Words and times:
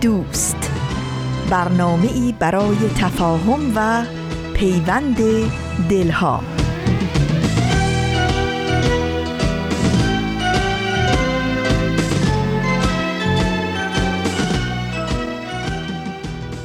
دوست. 0.00 0.70
برنامه 1.50 2.12
ای 2.12 2.34
برای 2.38 2.76
تفاهم 2.98 3.72
و 3.76 4.04
پیوند 4.54 5.16
دلها. 5.90 6.40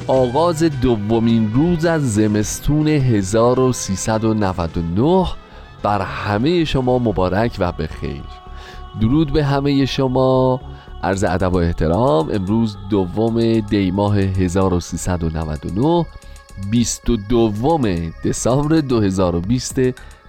آغاز 0.07 0.63
دومین 0.63 1.53
روز 1.53 1.85
از 1.85 2.13
زمستون 2.13 2.87
1399 2.87 5.25
بر 5.83 6.01
همه 6.01 6.65
شما 6.65 6.99
مبارک 6.99 7.55
و 7.59 7.71
بخیر. 7.71 8.23
درود 9.01 9.33
به 9.33 9.43
همه 9.43 9.85
شما. 9.85 10.61
عرض 11.03 11.23
ادب 11.23 11.53
و 11.53 11.57
احترام 11.57 12.29
امروز 12.33 12.77
دوم 12.89 13.59
دی 13.59 13.91
ماه 13.91 14.17
1399 14.17 16.05
22 16.71 18.11
دسامبر 18.25 18.79
2020 18.79 19.79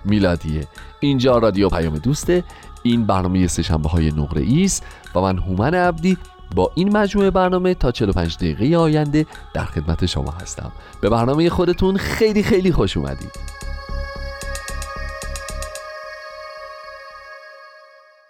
میلادیه. 0.05 0.67
اینجا 1.01 1.39
رادیو 1.39 1.69
پیام 1.69 1.99
دوسته 1.99 2.45
این 2.83 3.07
برنامه 3.07 3.47
سشنبه 3.47 3.89
های 3.89 4.09
نقره 4.09 4.43
ایست 4.43 4.83
و 5.15 5.21
من 5.21 5.39
هومن 5.39 5.75
عبدی 5.75 6.19
با 6.55 6.73
این 6.75 6.97
مجموعه 6.97 7.31
برنامه 7.31 7.75
تا 7.75 7.93
45 7.93 8.37
دقیقه 8.37 8.77
آینده 8.77 9.27
در 9.55 9.65
خدمت 9.65 10.07
شما 10.07 10.31
هستم. 10.31 10.73
به 11.01 11.09
برنامه 11.09 11.51
خودتون 11.51 11.97
خیلی 11.97 12.43
خیلی 12.43 12.73
خوش 12.73 12.97
اومدید. 12.97 13.62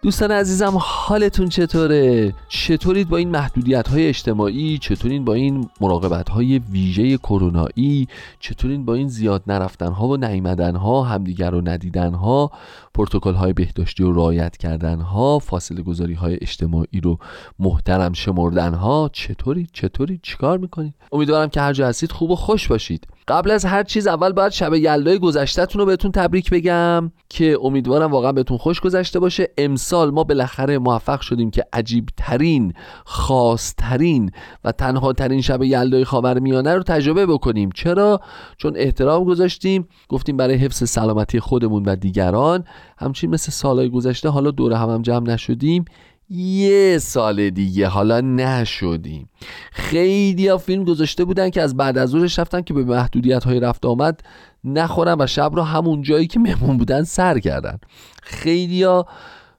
دوستان 0.05 0.31
عزیزم 0.31 0.73
حالتون 0.81 1.49
چطوره؟ 1.49 2.35
چطورید 2.49 3.09
با 3.09 3.17
این 3.17 3.29
محدودیت 3.29 3.89
های 3.89 4.09
اجتماعی؟ 4.09 4.79
چطورین 4.79 5.25
با 5.25 5.35
این 5.35 5.71
مراقبت 5.81 6.29
های 6.29 6.59
ویژه 6.59 7.19
کرونایی؟ 7.19 8.09
چطورین 8.41 8.85
با 8.85 8.95
این 8.95 9.09
زیاد 9.09 9.43
نرفتن 9.47 9.93
ها 9.93 10.07
و 10.07 10.17
نیمدن 10.17 10.77
ها 10.77 11.03
همدیگر 11.03 11.51
رو 11.51 11.69
ندیدن 11.69 12.15
ها 12.15 12.51
پروتکل 12.95 13.35
های 13.35 13.53
بهداشتی 13.53 14.03
و 14.03 14.13
رعایت 14.13 14.57
کردن 14.57 15.01
ها 15.01 15.39
فاصله 15.39 15.83
گذاری 15.83 16.15
های 16.15 16.39
اجتماعی 16.41 17.01
رو 17.03 17.19
محترم 17.59 18.13
شمردن 18.13 18.75
ها 18.75 19.11
چطورید 19.13 19.71
چطورید 19.73 20.21
چیکار 20.23 20.59
می‌کنید؟ 20.59 20.95
امیدوارم 21.13 21.49
که 21.49 21.61
هر 21.61 21.73
جا 21.73 21.87
هستید 21.87 22.13
خوب 22.13 22.31
و 22.31 22.37
خوش 22.37 22.69
باشید. 22.69 23.07
قبل 23.29 23.51
از 23.51 23.65
هر 23.65 23.83
چیز 23.83 24.07
اول 24.07 24.33
باید 24.33 24.53
شب 24.53 24.75
یلدای 24.75 25.19
گذشتهتون 25.19 25.81
رو 25.81 25.87
بهتون 25.87 26.13
تبریک 26.13 26.51
بگم 26.51 27.13
که 27.29 27.59
امیدوارم 27.63 28.11
واقعا 28.11 28.33
بهتون 28.33 28.59
خوش 28.59 28.81
گذشته 28.81 29.19
باشه. 29.19 29.49
امسال 29.59 30.11
ما 30.11 30.25
بالاخره 30.25 30.79
موفق 30.79 31.21
شدیم 31.21 31.51
که 31.51 31.65
عجیب 31.73 32.09
ترین 32.17 32.73
خاص 33.05 33.75
ترین 33.79 34.31
و 34.65 34.73
تنها 34.73 35.13
ترین 35.13 35.41
شب 35.41 35.63
یلدای 35.63 36.05
خاورمیانه 36.05 36.75
رو 36.75 36.83
تجربه 36.83 37.27
بکنیم. 37.27 37.71
چرا؟ 37.75 38.21
چون 38.57 38.73
احترام 38.77 39.25
گذاشتیم 39.25 39.89
گفتیم 40.09 40.37
برای 40.37 40.55
حفظ 40.55 40.89
سلامتی 40.91 41.41
خودمون 41.41 41.83
و 41.85 41.97
دیگران 41.97 42.65
همچین 42.99 43.31
مثل 43.31 43.53
سالهای 43.53 43.91
گذشته 43.91 44.29
حالا 44.29 44.51
دور 44.51 44.73
هم, 44.73 44.91
هم 44.91 45.03
جمع 45.03 45.27
نشدیم 45.33 45.85
یه 46.31 46.99
سال 46.99 47.51
دیگه 47.51 47.87
حالا 47.87 48.21
نشدیم. 48.21 49.29
خیلی 49.73 50.49
ها 50.49 50.59
فیلم 50.59 50.85
گذاشته 50.85 51.25
بودن 51.25 51.51
که 51.51 51.63
از 51.63 51.77
بعد 51.77 51.99
از 51.99 52.11
ظهرش 52.11 52.39
رفتن 52.39 52.63
که 52.63 52.75
به 52.75 52.85
محدودیت 52.85 53.45
های 53.45 53.61
رفت 53.61 53.87
آمد 53.87 54.21
نخورن 54.65 55.17
و 55.21 55.27
شب 55.27 55.51
رو 55.55 55.63
همون 55.63 56.03
جایی 56.03 56.27
که 56.27 56.41
مهمون 56.41 56.79
بودن 56.79 57.03
سر 57.03 57.39
کردن. 57.39 57.79
خیلی 58.23 58.83
ها 58.83 59.07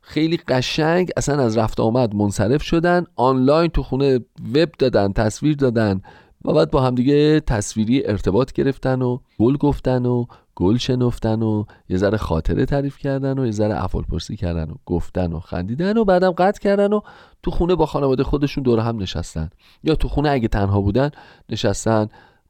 خیلی 0.01 0.37
قشنگ 0.37 1.09
اصلا 1.17 1.43
از 1.43 1.57
رفت 1.57 1.79
آمد 1.79 2.15
منصرف 2.15 2.63
شدن 2.63 3.05
آنلاین 3.15 3.69
تو 3.69 3.83
خونه 3.83 4.19
وب 4.55 4.71
دادن 4.79 5.13
تصویر 5.13 5.55
دادن 5.55 6.01
و 6.45 6.53
بعد 6.53 6.71
با 6.71 6.81
همدیگه 6.81 7.39
تصویری 7.39 8.05
ارتباط 8.05 8.51
گرفتن 8.51 9.01
و 9.01 9.17
گل 9.39 9.57
گفتن 9.57 10.05
و 10.05 10.25
گل 10.55 10.77
شنفتن 10.77 11.41
و 11.41 11.63
یه 11.89 11.97
ذره 11.97 12.17
خاطره 12.17 12.65
تعریف 12.65 12.97
کردن 12.97 13.39
و 13.39 13.45
یه 13.45 13.51
ذره 13.51 13.75
احوال 13.75 14.03
پرسی 14.03 14.35
کردن 14.35 14.71
و 14.71 14.75
گفتن 14.85 15.33
و 15.33 15.39
خندیدن 15.39 15.97
و 15.97 16.05
بعدم 16.05 16.31
قطع 16.31 16.61
کردن 16.61 16.93
و 16.93 17.01
تو 17.43 17.51
خونه 17.51 17.75
با 17.75 17.85
خانواده 17.85 18.23
خودشون 18.23 18.63
دور 18.63 18.79
هم 18.79 19.01
نشستن. 19.01 19.49
یا 19.83 19.95
تو 19.95 20.07
خونه 20.07 20.29
اگه 20.29 20.47
تنها 20.47 20.81
بودن 20.81 21.09
نشستن 21.49 22.07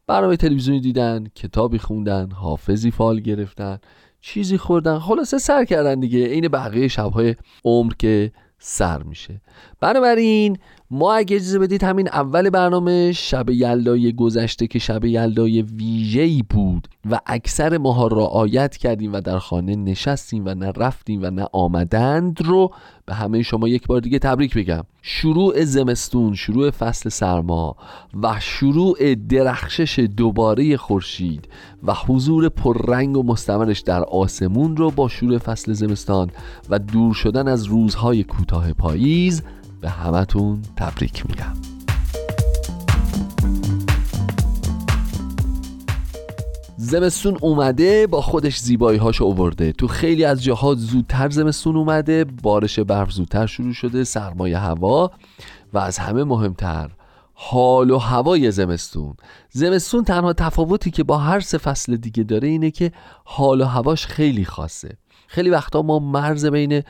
برنامه 0.07 0.37
تلویزیونی 0.37 0.79
دیدن 0.79 1.27
کتابی 1.35 1.77
خوندن 1.77 2.31
حافظی 2.31 2.91
فال 2.91 3.19
گرفتن 3.19 3.79
چیزی 4.21 4.57
خوردن. 4.57 4.99
خلاصه 4.99 5.37
سر 5.37 5.65
کردن 5.65 5.99
دیگه. 5.99 6.25
عین 6.25 6.47
بقیه 6.47 6.87
شبهای 6.87 7.35
عمر 7.65 7.93
که 7.99 8.31
سر 8.59 9.03
میشه. 9.03 9.41
بنابراین 9.79 10.57
ما 10.93 11.13
اگه 11.13 11.35
اجازه 11.35 11.59
بدید 11.59 11.83
همین 11.83 12.07
اول 12.07 12.49
برنامه 12.49 13.11
شب 13.11 13.49
یلدای 13.49 14.13
گذشته 14.13 14.67
که 14.67 14.79
شب 14.79 15.05
یلدای 15.05 15.61
ویژه‌ای 15.61 16.43
بود 16.49 16.87
و 17.11 17.19
اکثر 17.25 17.77
ماها 17.77 18.07
رعایت 18.07 18.77
کردیم 18.77 19.13
و 19.13 19.21
در 19.21 19.39
خانه 19.39 19.75
نشستیم 19.75 20.45
و 20.45 20.53
نه 20.53 20.71
رفتیم 20.71 21.19
و 21.23 21.29
نه 21.29 21.47
آمدند 21.53 22.41
رو 22.41 22.71
به 23.05 23.13
همه 23.13 23.41
شما 23.41 23.67
یک 23.67 23.87
بار 23.87 24.01
دیگه 24.01 24.19
تبریک 24.19 24.57
بگم. 24.57 24.83
شروع 25.01 25.63
زمستون 25.63 26.35
شروع 26.35 26.71
فصل 26.71 27.09
سرما 27.09 27.75
و 28.21 28.35
شروع 28.39 29.15
درخشش 29.15 29.99
دوباره 30.17 30.77
خورشید 30.77 31.47
و 31.83 31.93
حضور 31.93 32.49
پررنگ 32.49 33.17
و 33.17 33.23
مستمرش 33.23 33.79
در 33.79 34.03
آسمون 34.03 34.77
رو 34.77 34.91
با 34.91 35.07
شروع 35.07 35.37
فصل 35.37 35.73
زمستان 35.73 36.29
و 36.69 36.79
دور 36.79 37.13
شدن 37.13 37.47
از 37.47 37.63
روزهای 37.63 38.23
کوتاه 38.23 38.73
پاییز 38.73 39.43
به 39.83 39.89
همتون 39.89 40.61
تبریک 40.77 41.25
میگم. 41.29 41.53
زمستون 46.77 47.37
اومده 47.41 48.07
با 48.07 48.21
خودش 48.21 48.59
زیبایی 48.59 48.99
هاشو 48.99 49.23
اوورده 49.23 49.71
تو 49.71 49.87
خیلی 49.87 50.25
از 50.25 50.43
جاها 50.43 50.75
زودتر 50.75 51.29
زمستون 51.29 51.75
اومده 51.75 52.25
بارش 52.43 52.79
برف 52.79 53.11
زودتر 53.11 53.45
شروع 53.45 53.73
شده 53.73 54.03
سرمایه 54.03 54.57
هوا 54.57 55.11
و 55.73 55.77
از 55.77 55.97
همه 55.97 56.23
مهمتر 56.23 56.89
حال 57.33 57.91
و 57.91 57.97
هوای 57.97 58.51
زمستون. 58.51 59.13
زمستون 59.49 60.03
تنها 60.03 60.33
تفاوتی 60.33 60.91
که 60.91 61.03
با 61.03 61.17
هر 61.17 61.39
سه 61.39 61.57
فصل 61.57 61.95
دیگه 61.95 62.23
داره 62.23 62.47
اینه 62.47 62.71
که 62.71 62.91
حال 63.25 63.61
و 63.61 63.65
هواش 63.65 64.05
خیلی 64.05 64.45
خاصه. 64.45 64.97
خیلی 65.27 65.49
وقتا 65.49 65.81
ما 65.81 65.99
مرز 65.99 66.45
بین 66.45 66.83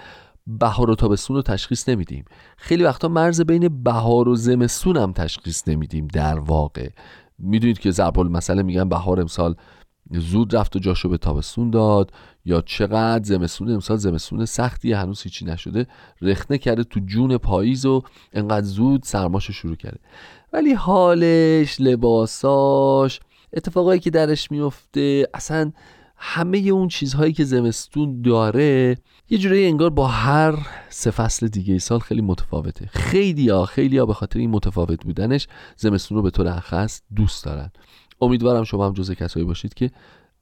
بهار 0.48 0.90
و 0.90 0.96
تابستون 0.96 1.36
رو 1.36 1.42
تشخیص 1.42 1.90
نمیدیم. 1.90 2.26
خیلی 2.58 2.84
وقتا 2.84 3.08
مرز 3.08 3.42
بین 3.42 3.84
بهار 3.84 4.30
و 4.30 4.36
زمستون 4.36 4.98
هم 4.98 5.12
تشخیص 5.12 5.68
نمیدیم 5.68 6.08
در 6.08 6.40
واقع. 6.40 6.90
می‌دونید 7.40 7.80
که 7.80 7.92
ضرب 7.92 8.20
مسئله 8.20 8.64
میگن 8.64 8.90
بهار 8.90 9.22
امسال 9.22 9.56
زود 10.12 10.56
رفت 10.56 10.76
و 10.76 10.80
جاشو 10.80 11.10
به 11.10 11.18
تابستون 11.18 11.70
داد. 11.70 12.12
یا 12.46 12.62
چقدر 12.62 13.24
زمستون 13.24 13.72
امسال 13.72 13.98
زمستون 13.98 14.46
سختی 14.46 14.94
هنوز 14.94 15.22
هیچی 15.22 15.46
نشده. 15.46 15.88
رخنه 16.22 16.58
کرده 16.58 16.84
تو 16.84 17.00
جون 17.06 17.38
پاییز 17.38 17.86
و 17.86 18.04
انقدر 18.34 18.66
زود 18.66 19.04
سرماشو 19.04 19.54
شروع 19.54 19.76
کرده. 19.76 20.00
ولی 20.54 20.74
حالش 20.74 21.82
لباساش 21.82 23.20
اتفاقایی 23.54 24.00
که 24.00 24.10
درش 24.10 24.52
میفته 24.52 25.28
اصلا 25.34 25.72
همه 26.18 26.58
اون 26.58 26.88
چیزهایی 26.88 27.34
که 27.34 27.44
زمستون 27.44 28.22
داره 28.22 28.98
یه 29.30 29.38
جوری 29.38 29.66
انگار 29.66 29.90
با 29.90 30.08
هر 30.08 30.68
سه 30.90 31.12
فصل 31.12 31.48
دیگه 31.48 31.80
سال 31.80 32.00
خیلی 32.00 32.22
متفاوته. 32.22 32.90
خیلی 32.94 33.50
ها 33.50 33.66
خیلی 33.66 33.98
ها 33.98 34.06
به 34.06 34.14
خاطر 34.14 34.40
این 34.40 34.50
متفاوت 34.50 35.04
بودنش 35.04 35.48
زمستون 35.78 36.18
رو 36.18 36.22
به 36.22 36.30
طور 36.30 36.48
اخص 36.48 37.02
دوست 37.16 37.46
دارن. 37.46 37.72
امیدوارم 38.22 38.64
شما 38.64 38.86
هم 38.86 38.94
جزء 38.94 39.14
کسایی 39.14 39.46
باشید 39.46 39.74
که 39.74 39.92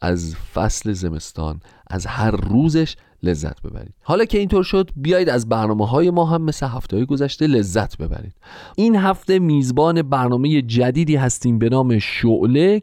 از 0.02 0.36
فصل 0.36 0.92
زمستان 0.92 1.60
از 1.88 2.06
هر 2.06 2.32
روزش 2.32 2.96
لذت 3.24 3.62
ببرید. 3.62 3.94
حالا 4.02 4.26
که 4.26 4.38
اینطور 4.38 4.64
شد 4.64 4.90
بیایید 4.96 5.30
از 5.30 5.50
برنامه 5.50 5.88
های 5.88 6.10
ما 6.10 6.26
هم 6.26 6.42
مثل 6.42 6.68
هفته 6.68 6.98
های 6.98 7.06
گذشته 7.06 7.48
لذت 7.48 7.98
ببرید. 7.98 8.36
این 8.76 8.96
هفته 8.96 9.40
میزبان 9.40 10.02
برنامه 10.02 10.62
جدیدی 10.62 11.16
هستیم 11.16 11.60
به 11.60 11.70
نام 11.70 12.00
شعله 12.00 12.82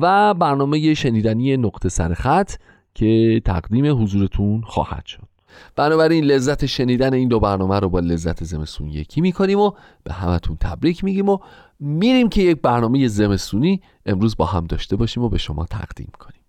و 0.00 0.34
برنامه 0.34 0.94
شنیدنی 0.94 1.56
نقطه 1.56 1.88
سرخط 1.88 2.52
که 2.98 3.42
تقدیم 3.44 4.02
حضورتون 4.02 4.62
خواهد 4.62 5.06
شد. 5.06 5.28
بنابراین 5.76 6.24
لذت 6.24 6.66
شنیدن 6.66 7.14
این 7.14 7.28
دو 7.28 7.40
برنامه 7.40 7.80
رو 7.80 7.88
با 7.88 8.00
لذت 8.00 8.44
زمستون 8.44 8.88
یکی 8.88 9.20
می‌کنیم 9.20 9.58
و 9.58 9.72
به 10.04 10.12
همتون 10.12 10.56
تبریک 10.60 11.04
میگیم 11.04 11.28
و 11.28 11.38
میریم 11.80 12.28
که 12.28 12.42
یک 12.42 12.62
برنامه 12.62 13.08
زمستونی 13.08 13.80
امروز 14.06 14.36
با 14.36 14.44
هم 14.44 14.66
داشته 14.66 14.96
باشیم 14.96 15.22
و 15.22 15.28
به 15.28 15.38
شما 15.38 15.66
تقدیم 15.66 16.10
کنیم. 16.18 16.42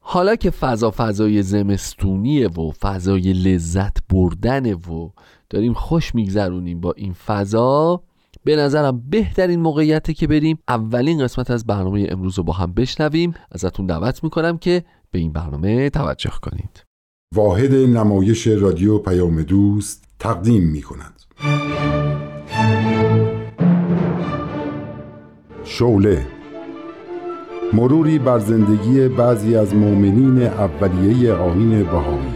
حالا 0.00 0.36
که 0.36 0.50
فضا 0.50 0.92
فضای 0.96 1.42
زمستونیه 1.42 2.48
و 2.48 2.70
فضای 2.70 3.32
لذت 3.32 3.96
بردن 4.08 4.72
و 4.72 5.10
داریم 5.50 5.72
خوش 5.72 6.14
میگذرونیم 6.14 6.80
با 6.80 6.92
این 6.96 7.12
فضا 7.12 8.02
به 8.44 8.56
نظرم 8.56 9.04
بهترین 9.10 9.60
موقعیته 9.60 10.14
که 10.14 10.26
بریم 10.26 10.58
اولین 10.68 11.24
قسمت 11.24 11.50
از 11.50 11.66
برنامه 11.66 12.06
امروز 12.10 12.38
رو 12.38 12.44
با 12.44 12.52
هم 12.52 12.72
بشنویم. 12.72 13.34
ازتون 13.52 13.86
دعوت 13.86 14.24
می‌کنم 14.24 14.58
که 14.58 14.84
به 15.12 15.18
این 15.18 15.32
برنامه 15.32 15.90
توجه 15.90 16.32
کنید. 16.42 16.84
واحد 17.34 17.74
نمایش 17.74 18.46
رادیو 18.46 18.98
پیام 18.98 19.42
دوست 19.42 20.04
تقدیم 20.18 20.62
می 20.62 20.82
کند. 20.82 21.22
شوله 25.64 26.26
مروری 27.72 28.18
بر 28.18 28.38
زندگی 28.38 29.08
بعضی 29.08 29.56
از 29.56 29.74
مؤمنین 29.74 30.42
اولیه 30.42 31.32
آین 31.32 31.84
بهایی. 31.84 32.34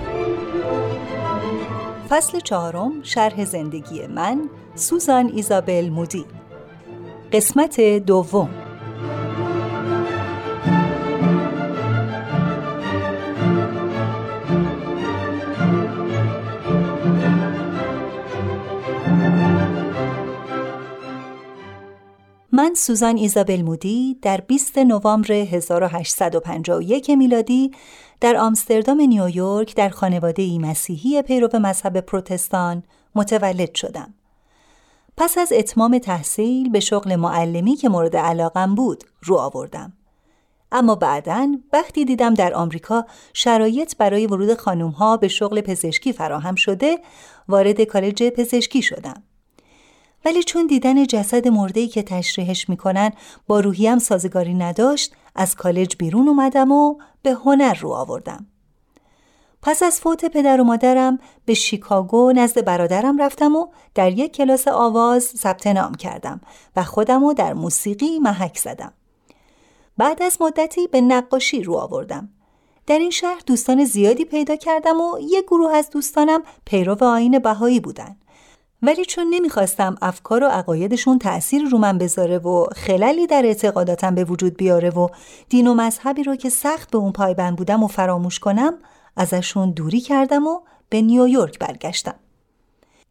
فصل 2.08 2.40
چهارم 2.40 2.92
شرح 3.02 3.44
زندگی 3.44 4.06
من 4.06 4.48
سوزان 4.74 5.30
ایزابل 5.34 5.88
مودی. 5.88 6.24
قسمت 7.32 7.80
دوم. 7.80 8.63
من 22.64 22.74
سوزان 22.74 23.16
ایزابل 23.16 23.62
مودی 23.62 24.18
در 24.22 24.40
20 24.40 24.78
نوامبر 24.78 25.32
1851 25.32 27.10
میلادی 27.10 27.70
در 28.20 28.36
آمستردام 28.36 29.00
نیویورک 29.00 29.76
در 29.76 29.88
خانواده 29.88 30.42
ای 30.42 30.58
مسیحی 30.58 31.22
پیرو 31.22 31.48
مذهب 31.54 32.00
پروتستان 32.00 32.82
متولد 33.14 33.74
شدم. 33.74 34.14
پس 35.16 35.38
از 35.38 35.52
اتمام 35.52 35.98
تحصیل 35.98 36.70
به 36.70 36.80
شغل 36.80 37.16
معلمی 37.16 37.76
که 37.76 37.88
مورد 37.88 38.16
علاقم 38.16 38.74
بود 38.74 39.04
رو 39.22 39.36
آوردم. 39.36 39.92
اما 40.72 40.94
بعدا 40.94 41.56
وقتی 41.72 42.04
دیدم 42.04 42.34
در 42.34 42.54
آمریکا 42.54 43.04
شرایط 43.32 43.96
برای 43.96 44.26
ورود 44.26 44.54
خانوم 44.54 44.90
ها 44.90 45.16
به 45.16 45.28
شغل 45.28 45.60
پزشکی 45.60 46.12
فراهم 46.12 46.54
شده 46.54 46.98
وارد 47.48 47.80
کالج 47.80 48.22
پزشکی 48.22 48.82
شدم. 48.82 49.22
ولی 50.24 50.42
چون 50.42 50.66
دیدن 50.66 51.06
جسد 51.06 51.48
مردهی 51.48 51.88
که 51.88 52.02
تشریحش 52.02 52.68
می‌کنن 52.68 53.12
با 53.46 53.60
روحیم 53.60 53.98
سازگاری 53.98 54.54
نداشت 54.54 55.12
از 55.34 55.54
کالج 55.54 55.96
بیرون 55.96 56.28
اومدم 56.28 56.72
و 56.72 56.98
به 57.22 57.32
هنر 57.32 57.74
رو 57.74 57.92
آوردم. 57.92 58.46
پس 59.62 59.82
از 59.82 60.00
فوت 60.00 60.24
پدر 60.24 60.60
و 60.60 60.64
مادرم 60.64 61.18
به 61.44 61.54
شیکاگو 61.54 62.32
نزد 62.32 62.64
برادرم 62.64 63.22
رفتم 63.22 63.56
و 63.56 63.66
در 63.94 64.12
یک 64.12 64.32
کلاس 64.32 64.68
آواز 64.68 65.22
ثبت 65.22 65.66
نام 65.66 65.94
کردم 65.94 66.40
و 66.76 66.84
خودم 66.84 67.24
رو 67.24 67.34
در 67.34 67.54
موسیقی 67.54 68.18
محک 68.18 68.58
زدم. 68.58 68.92
بعد 69.98 70.22
از 70.22 70.36
مدتی 70.40 70.86
به 70.86 71.00
نقاشی 71.00 71.62
رو 71.62 71.74
آوردم. 71.74 72.28
در 72.86 72.98
این 72.98 73.10
شهر 73.10 73.40
دوستان 73.46 73.84
زیادی 73.84 74.24
پیدا 74.24 74.56
کردم 74.56 75.00
و 75.00 75.18
یک 75.20 75.44
گروه 75.44 75.74
از 75.74 75.90
دوستانم 75.90 76.42
پیرو 76.64 77.04
آین 77.04 77.38
بهایی 77.38 77.80
بودن. 77.80 78.16
ولی 78.86 79.04
چون 79.04 79.26
نمی‌خواستم 79.30 79.96
افکار 80.02 80.44
و 80.44 80.46
عقایدشون 80.46 81.18
تأثیر 81.18 81.62
رو 81.62 81.78
من 81.78 81.98
بذاره 81.98 82.38
و 82.38 82.66
خللی 82.76 83.26
در 83.26 83.42
اعتقاداتم 83.46 84.14
به 84.14 84.24
وجود 84.24 84.56
بیاره 84.56 84.90
و 84.90 85.08
دین 85.48 85.66
و 85.66 85.74
مذهبی 85.74 86.22
رو 86.22 86.36
که 86.36 86.48
سخت 86.50 86.90
به 86.90 86.98
اون 86.98 87.12
پایبند 87.12 87.56
بودم 87.56 87.82
و 87.82 87.86
فراموش 87.86 88.38
کنم 88.38 88.74
ازشون 89.16 89.70
دوری 89.70 90.00
کردم 90.00 90.46
و 90.46 90.60
به 90.88 91.02
نیویورک 91.02 91.58
برگشتم. 91.58 92.14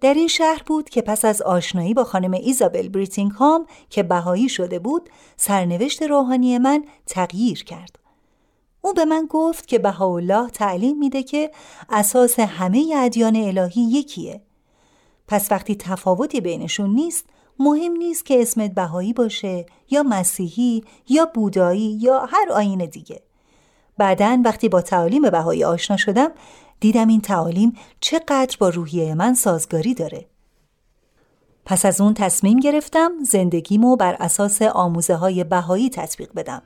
در 0.02 0.14
این 0.14 0.28
شهر 0.28 0.62
بود 0.66 0.90
که 0.90 1.02
پس 1.02 1.26
از 1.26 1.42
آشنایی 1.42 1.94
با 1.94 2.04
خانم 2.04 2.32
ایزابل 2.32 2.90
بریتینگ 2.90 3.32
هام 3.32 3.66
که 3.90 4.04
بهایی 4.04 4.50
شده 4.50 4.80
بود 4.80 5.10
سرنوشت 5.38 6.04
روحانی 6.04 6.58
من 6.58 6.84
تغییر 7.06 7.64
کرد. 7.64 8.00
او 8.82 8.94
به 8.94 9.06
من 9.06 9.28
گفت 9.30 9.68
که 9.68 9.80
بهاءالله 9.80 10.50
تعلیم 10.50 11.00
میده 11.00 11.24
که 11.24 11.52
اساس 11.90 12.40
همه 12.40 12.94
ادیان 12.98 13.36
الهی 13.36 13.82
یکیه 13.82 14.42
پس 15.34 15.52
وقتی 15.52 15.76
تفاوتی 15.76 16.42
بینشون 16.42 16.90
نیست 16.90 17.26
مهم 17.60 17.92
نیست 17.92 18.26
که 18.26 18.42
اسمت 18.42 18.72
بهایی 18.72 19.14
باشه 19.14 19.66
یا 19.90 20.04
مسیحی 20.04 20.84
یا 21.10 21.26
بودایی 21.26 21.98
یا 22.02 22.26
هر 22.26 22.52
آین 22.52 22.86
دیگه. 22.86 23.22
بعدا 23.98 24.42
وقتی 24.46 24.70
با 24.70 24.82
تعالیم 24.82 25.30
بهایی 25.30 25.64
آشنا 25.64 25.98
شدم 25.98 26.32
دیدم 26.80 27.08
این 27.08 27.22
تعالیم 27.22 27.74
چقدر 28.00 28.58
با 28.60 28.70
روحیه 28.70 29.16
من 29.16 29.34
سازگاری 29.34 29.94
داره. 29.94 30.26
پس 31.66 31.86
از 31.86 32.02
اون 32.02 32.14
تصمیم 32.14 32.60
گرفتم 32.60 33.12
زندگیمو 33.24 33.96
بر 33.96 34.16
اساس 34.20 34.62
آموزه 34.62 35.16
های 35.16 35.44
بهایی 35.44 35.90
تطبیق 35.90 36.34
بدم. 36.34 36.62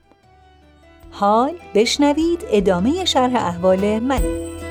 حال 1.11 1.53
بشنوید 1.75 2.45
ادامه 2.49 3.05
شرح 3.05 3.35
احوال 3.35 3.99
منی 3.99 4.66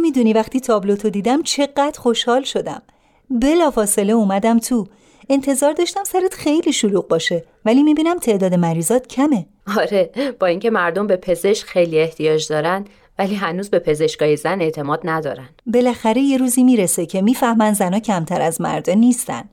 نمی‌دونی 0.00 0.32
وقتی 0.32 0.60
تابلوتو 0.60 1.10
دیدم 1.10 1.42
چقدر 1.42 1.98
خوشحال 1.98 2.42
شدم. 2.42 2.82
بلافاصله 3.30 4.12
اومدم 4.12 4.58
تو. 4.58 4.86
انتظار 5.30 5.72
داشتم 5.72 6.04
سرت 6.04 6.34
خیلی 6.34 6.72
شلوغ 6.72 7.08
باشه 7.08 7.44
ولی 7.64 7.82
می‌بینم 7.82 8.18
تعداد 8.18 8.54
مریضات 8.54 9.06
کمه. 9.06 9.46
آره 9.78 10.10
با 10.40 10.46
اینکه 10.46 10.70
مردم 10.70 11.06
به 11.06 11.16
پزشک 11.16 11.66
خیلی 11.66 11.98
احتیاج 11.98 12.48
دارن 12.48 12.84
ولی 13.18 13.34
هنوز 13.34 13.70
به 13.70 13.78
پزشکای 13.78 14.36
زن 14.36 14.60
اعتماد 14.60 15.00
ندارن. 15.04 15.48
بالاخره 15.66 16.20
یه 16.20 16.36
روزی 16.36 16.64
می‌رسه 16.64 17.06
که 17.06 17.22
می‌فهمن 17.22 17.72
زنا 17.72 17.98
کمتر 17.98 18.40
از 18.40 18.60
مردا 18.60 18.94
نیستن. 18.94 19.44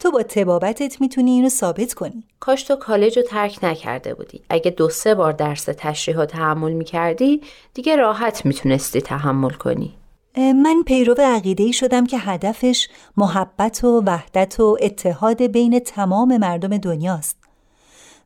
تو 0.00 0.10
با 0.10 0.22
تبابتت 0.22 1.00
می‌تونی 1.00 1.30
اینو 1.30 1.48
ثابت 1.48 1.94
کنی. 1.94 2.24
کاش 2.40 2.62
تو 2.62 2.76
کالج 2.76 3.18
رو 3.18 3.24
ترک 3.24 3.58
نکرده 3.62 4.14
بودی. 4.14 4.42
اگه 4.48 4.70
دو 4.70 4.88
سه 4.88 5.14
بار 5.14 5.32
درس 5.32 5.64
تشریح 5.64 6.18
و 6.18 6.26
تحمل 6.26 6.72
می‌کردی 6.72 7.40
دیگه 7.74 7.96
راحت 7.96 8.46
می‌تونستی 8.46 9.00
تحمل 9.00 9.50
کنی. 9.50 9.94
من 10.36 10.82
پیرو 10.86 11.14
عقیده 11.18 11.72
شدم 11.72 12.06
که 12.06 12.18
هدفش 12.18 12.88
محبت 13.16 13.84
و 13.84 14.02
وحدت 14.06 14.60
و 14.60 14.78
اتحاد 14.80 15.42
بین 15.42 15.78
تمام 15.78 16.36
مردم 16.36 16.78
دنیاست. 16.78 17.36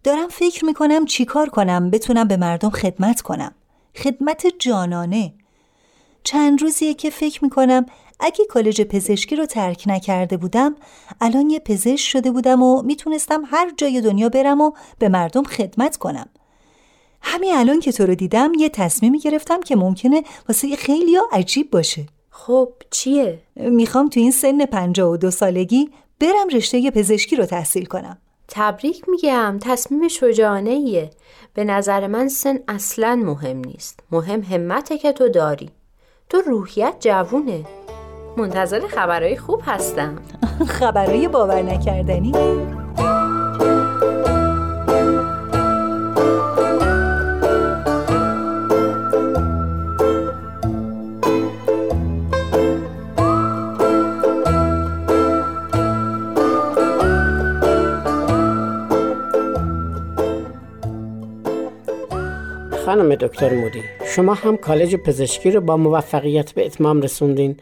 دارم 0.05 0.29
فکر 0.29 0.65
می‌کنم 0.65 1.05
چیکار 1.05 1.49
کنم 1.49 1.91
بتونم 1.91 2.29
به 2.29 2.37
مردم 2.37 2.71
خدمت 2.71 3.21
کنم. 3.21 3.53
خدمت 3.97 4.47
جانانه. 4.59 5.33
چند 6.25 6.63
روزیه 6.63 6.95
که 6.95 7.11
فکر 7.11 7.45
می‌کنم 7.45 7.87
اگه 8.25 8.45
کالج 8.45 8.83
پزشکی 8.83 9.37
رو 9.37 9.47
ترک 9.47 9.85
نکرده 9.87 10.37
بودم 10.37 10.77
الان 11.21 11.51
یه 11.51 11.59
پزشک 11.59 12.09
شده 12.09 12.31
بودم 12.31 12.63
و 12.63 12.83
می‌تونستم 12.83 13.43
هر 13.47 13.73
جای 13.77 14.01
دنیا 14.01 14.29
برم 14.29 14.61
و 14.61 14.73
به 14.99 15.09
مردم 15.09 15.43
خدمت 15.43 15.97
کنم. 15.97 16.29
همین 17.23 17.55
الان 17.55 17.81
که 17.81 17.93
تو 17.93 18.07
رو 18.07 18.15
دیدم 18.15 18.53
یه 18.59 18.69
تصمیمی 18.69 19.19
گرفتم 19.19 19.61
که 19.61 19.77
ممکنه 19.77 20.23
واسه 20.49 20.77
خیلی 20.77 21.17
عجیب 21.33 21.71
باشه. 21.71 22.07
خب 22.31 22.73
چیه؟ 22.91 23.39
می‌خوام 23.57 24.09
تو 24.09 24.21
این 24.21 24.31
سن 24.31 24.67
پنجاه 24.67 25.11
و 25.11 25.17
دو 25.17 25.31
سالگی 25.31 25.91
برم 26.21 26.49
رشته 26.53 26.91
پزشکی 26.91 27.37
رو 27.37 27.47
تحصیل 27.47 27.85
کنم. 27.85 28.19
تبریک 28.49 29.09
میگم. 29.09 29.59
تصمیم 29.63 30.09
شجاعانه 30.09 30.71
ایه 30.71 31.11
به 31.55 31.65
نظر 31.65 32.07
من 32.07 32.29
سن 32.29 32.59
اصلا 32.69 33.17
مهم 33.17 33.57
نیست. 33.59 34.01
مهم 34.11 34.43
همته 34.43 34.99
که 34.99 35.13
تو 35.13 35.29
داری. 35.29 35.71
تو 36.29 36.41
روحیت 36.41 36.95
جوونه. 37.01 37.65
منتظر 38.37 38.81
خبرهای 38.87 39.37
خوب 39.37 39.63
هستم. 39.67 40.17
خبرهای 40.79 41.29
باور 41.29 41.63
نکردنی. 41.63 42.33
خانم 62.87 63.15
دکتر 63.15 63.55
مودی 63.55 63.83
شما 64.17 64.35
هم 64.35 64.57
کالج 64.57 64.97
پزشکی 64.97 65.51
رو 65.51 65.61
با 65.61 65.77
موفقیت 65.77 66.53
به 66.53 66.67
اتمام 66.67 67.03
رسوندین. 67.03 67.57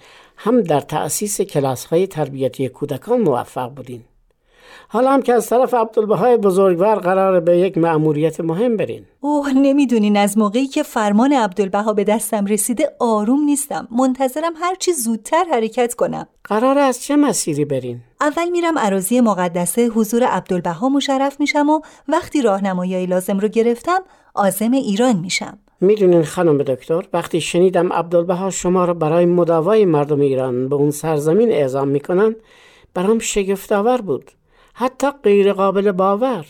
هم 0.45 0.61
در 0.61 0.81
تأسیس 0.81 1.41
کلاس 1.41 1.85
های 1.85 2.07
تربیتی 2.07 2.69
کودکان 2.69 3.21
موفق 3.21 3.71
بودین. 3.75 4.05
حالا 4.89 5.13
هم 5.13 5.23
که 5.23 5.35
از 5.35 5.49
طرف 5.49 5.75
عبدالبهای 5.75 6.37
بزرگوار 6.37 6.99
قرار 6.99 7.41
به 7.41 7.59
یک 7.59 7.79
مأموریت 7.79 8.41
مهم 8.41 8.77
برین. 8.77 9.05
اوه 9.21 9.53
نمی‌دونین 9.53 10.17
از 10.17 10.39
موقعی 10.39 10.67
که 10.67 10.83
فرمان 10.83 11.33
عبدالبها 11.33 11.93
به 11.93 12.05
دستم 12.05 12.47
رسیده 12.47 12.97
آروم 12.99 13.41
نیستم. 13.45 13.89
منتظرم 13.91 14.53
هرچی 14.57 14.93
زودتر 14.93 15.45
حرکت 15.53 15.95
کنم. 15.95 16.27
قرار 16.45 16.79
از 16.79 17.03
چه 17.03 17.17
مسیری 17.17 17.65
برین؟ 17.65 18.01
اول 18.21 18.49
میرم 18.49 18.79
عراضی 18.79 19.21
مقدسه 19.21 19.89
حضور 19.89 20.23
عبدالبها 20.25 20.89
مشرف 20.89 21.41
میشم 21.41 21.71
و 21.71 21.81
وقتی 22.09 22.43
راهنمایی 22.43 23.07
لازم 23.07 23.39
رو 23.39 23.49
گرفتم 23.49 24.01
عازم 24.35 24.73
ایران 24.73 25.17
میشم. 25.17 25.59
می‌دونین 25.83 26.25
خانم 26.25 26.59
دکتر 26.59 27.05
وقتی 27.13 27.41
شنیدم 27.41 27.93
عبدالبها 27.93 28.51
شما 28.51 28.85
رو 28.85 28.95
برای 28.95 29.27
مداوای 29.27 29.85
مردم 29.85 30.21
ایران 30.21 30.69
به 30.69 30.75
اون 30.75 30.91
سرزمین 30.91 31.53
اعزام 31.53 31.89
می‌کنن 31.89 32.37
برام 32.95 33.19
شگفتآور 33.19 34.01
بود. 34.01 34.31
حتی 34.75 35.11
غیر 35.23 35.53
قابل 35.53 35.93
باور. 35.93 36.47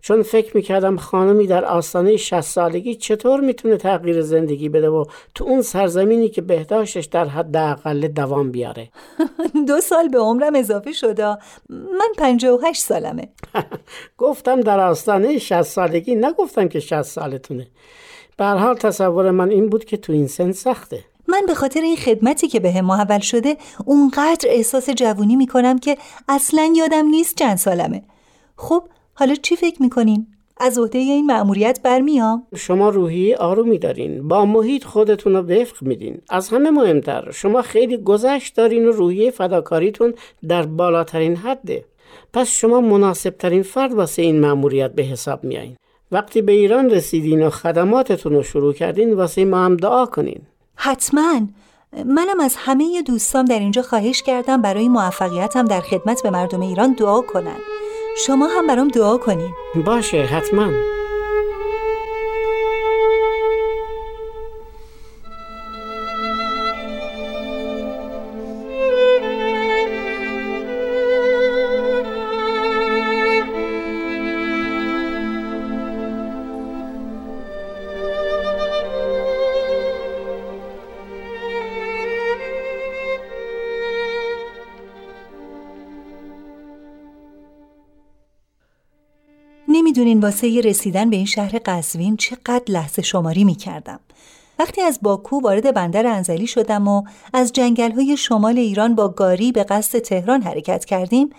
چون 0.00 0.22
فکر 0.22 0.56
می‌کردم 0.56 0.96
خانمی 0.96 1.46
در 1.46 1.64
آستانه 1.64 2.16
60 2.16 2.40
سالگی 2.40 2.94
چطور 2.94 3.40
می‌تونه 3.40 3.76
تغییر 3.76 4.22
زندگی 4.22 4.68
بده 4.68 4.88
و 4.88 5.04
تو 5.34 5.44
اون 5.44 5.62
سرزمینی 5.62 6.28
که 6.28 6.42
بهداشتش 6.42 7.04
در 7.04 7.24
حد 7.24 7.56
اقل 7.56 8.08
دوام 8.08 8.50
بیاره؟ 8.50 8.88
دو 9.68 9.80
سال 9.80 10.08
به 10.08 10.18
عمرم 10.18 10.54
اضافه 10.54 10.92
شده 10.92 11.24
من 11.70 12.08
58 12.18 12.82
سالمه. 12.82 13.28
گفتم 14.18 14.60
در 14.60 14.80
آستانه 14.80 15.38
60 15.38 15.62
سالگی 15.62 16.14
نگفتم 16.14 16.68
که 16.68 16.80
60 16.80 17.02
سالتونه. 17.02 17.66
به 18.38 18.44
حال 18.44 18.74
تصور 18.74 19.30
من 19.30 19.50
این 19.50 19.68
بود 19.68 19.84
که 19.84 19.96
تو 19.96 20.12
این 20.12 20.26
سن 20.26 20.52
سخته. 20.52 21.04
من 21.28 21.42
به 21.46 21.54
خاطر 21.54 21.80
این 21.80 21.96
خدمتی 21.96 22.48
که 22.48 22.60
به 22.60 22.82
محول 22.82 23.18
شده 23.18 23.56
اونقدر 23.84 24.48
احساس 24.48 24.90
جوونی 24.90 25.36
می‌کنم 25.36 25.78
که 25.78 25.98
اصلا 26.28 26.72
یادم 26.76 27.06
نیست 27.06 27.36
چند 27.36 27.56
سالمه. 27.56 28.02
خب 28.56 28.82
حالا 29.14 29.34
چی 29.34 29.56
فکر 29.56 29.82
می‌کنین؟ 29.82 30.26
از 30.60 30.78
عهده 30.78 30.98
این 30.98 31.26
مأموریت 31.26 31.80
برمیام. 31.82 32.46
شما 32.56 32.88
روحی 32.88 33.34
آرومی 33.34 33.78
دارین. 33.78 34.28
با 34.28 34.44
محیط 34.44 34.84
خودتون 34.84 35.32
رو 35.32 35.42
وفق 35.42 35.82
میدین. 35.82 36.20
از 36.30 36.48
همه 36.48 36.70
مهمتر. 36.70 37.30
شما 37.30 37.62
خیلی 37.62 37.96
گذشت 37.96 38.56
دارین 38.56 38.86
و 38.86 38.92
روحی 38.92 39.30
فداکاریتون 39.30 40.14
در 40.48 40.62
بالاترین 40.62 41.36
حده. 41.36 41.84
پس 42.32 42.50
شما 42.50 42.80
مناسبترین 42.80 43.62
فرد 43.62 43.94
واسه 43.94 44.22
این 44.22 44.40
مأموریت 44.40 44.92
به 44.92 45.02
حساب 45.02 45.44
میایین 45.44 45.76
وقتی 46.12 46.42
به 46.42 46.52
ایران 46.52 46.90
رسیدین 46.90 47.42
و 47.46 47.50
خدماتتون 47.50 48.32
رو 48.32 48.42
شروع 48.42 48.72
کردین 48.72 49.14
واسه 49.14 49.44
ما 49.44 49.64
هم 49.64 49.76
دعا 49.76 50.06
کنین. 50.06 50.40
حتما. 50.76 51.40
منم 52.04 52.40
از 52.40 52.54
همه 52.58 53.02
دوستام 53.02 53.44
در 53.44 53.58
اینجا 53.58 53.82
خواهش 53.82 54.22
کردم 54.22 54.62
برای 54.62 54.88
موفقیتم 54.88 55.64
در 55.64 55.80
خدمت 55.80 56.22
به 56.22 56.30
مردم 56.30 56.60
ایران 56.60 56.92
دعا 56.92 57.20
کنن. 57.20 57.58
شما 58.26 58.46
هم 58.46 58.66
برام 58.66 58.88
دعا 58.88 59.16
کنین. 59.16 59.50
باشه 59.86 60.22
حتما. 60.22 60.97
نمی‌دونین 89.98 90.20
واسه 90.20 90.60
رسیدن 90.60 91.10
به 91.10 91.16
این 91.16 91.24
شهر 91.24 91.60
قزوین 91.66 92.16
چقدر 92.16 92.62
لحظه 92.68 93.02
شماری 93.02 93.44
می‌کردم. 93.44 94.00
وقتی 94.58 94.80
از 94.82 94.98
باکو 95.02 95.40
وارد 95.40 95.74
بندر 95.74 96.06
انزلی 96.06 96.46
شدم 96.46 96.88
و 96.88 97.02
از 97.32 97.52
جنگل 97.52 97.92
های 97.92 98.16
شمال 98.16 98.58
ایران 98.58 98.94
با 98.94 99.08
گاری 99.08 99.52
به 99.52 99.64
قصد 99.64 99.98
تهران 99.98 100.42
حرکت 100.42 100.84
کردیم 100.84 101.30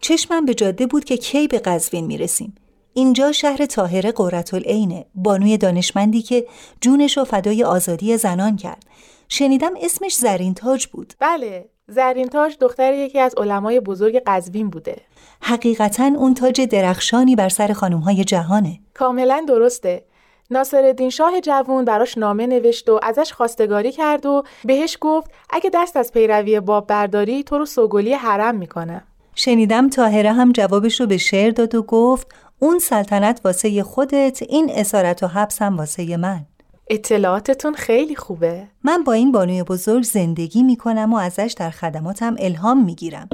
چشمم 0.00 0.44
به 0.44 0.54
جاده 0.54 0.86
بود 0.86 1.04
که 1.04 1.16
کی 1.16 1.48
به 1.48 1.58
قزوین 1.58 2.06
می‌رسیم. 2.06 2.54
اینجا 2.94 3.32
شهر 3.32 3.66
طاهره 3.66 4.12
قرتالعینه 4.12 5.06
بانوی 5.14 5.58
دانشمندی 5.58 6.22
که 6.22 6.46
جونش 6.80 7.18
و 7.18 7.24
فدای 7.24 7.64
آزادی 7.64 8.16
زنان 8.16 8.56
کرد. 8.56 8.86
شنیدم 9.28 9.72
اسمش 9.82 10.16
زرین 10.16 10.54
تاج 10.54 10.86
بود. 10.86 11.14
بله. 11.18 11.68
زرین 11.90 12.28
تاج 12.28 12.56
دختر 12.60 12.94
یکی 12.94 13.18
از 13.18 13.34
علمای 13.34 13.80
بزرگ 13.80 14.22
قزوین 14.26 14.70
بوده. 14.70 14.96
حقیقتا 15.42 16.04
اون 16.04 16.34
تاج 16.34 16.60
درخشانی 16.60 17.36
بر 17.36 17.48
سر 17.48 17.72
خانمهای 17.72 18.24
جهانه. 18.24 18.80
کاملا 18.94 19.44
درسته. 19.48 20.04
ناصرالدین 20.50 21.10
شاه 21.10 21.40
جوون 21.40 21.84
براش 21.84 22.18
نامه 22.18 22.46
نوشت 22.46 22.88
و 22.88 23.00
ازش 23.02 23.32
خواستگاری 23.32 23.92
کرد 23.92 24.26
و 24.26 24.42
بهش 24.64 24.98
گفت 25.00 25.30
اگه 25.50 25.70
دست 25.74 25.96
از 25.96 26.12
پیروی 26.12 26.60
باب 26.60 26.86
برداری 26.86 27.42
تو 27.42 27.58
رو 27.58 27.66
سوگلی 27.66 28.14
حرم 28.14 28.54
می‌کنه. 28.54 29.04
شنیدم 29.34 29.88
تاهره 29.88 30.32
هم 30.32 30.52
جوابش 30.52 31.00
رو 31.00 31.06
به 31.06 31.16
شعر 31.16 31.50
داد 31.50 31.74
و 31.74 31.82
گفت 31.82 32.26
اون 32.58 32.78
سلطنت 32.78 33.40
واسه 33.44 33.82
خودت 33.82 34.42
این 34.42 34.70
اسارت 34.74 35.22
و 35.22 35.26
حبس 35.26 35.62
هم 35.62 35.76
واسه 35.76 36.16
من. 36.16 36.46
اطلاعاتتون 36.92 37.74
خیلی 37.74 38.16
خوبه. 38.16 38.66
من 38.84 39.04
با 39.04 39.12
این 39.12 39.32
بانوی 39.32 39.62
بزرگ 39.62 40.02
زندگی 40.02 40.62
می‌کنم 40.62 41.12
و 41.12 41.16
ازش 41.16 41.54
در 41.58 41.70
خدماتم 41.70 42.36
الهام 42.38 42.84
می‌گیرم. 42.84 43.28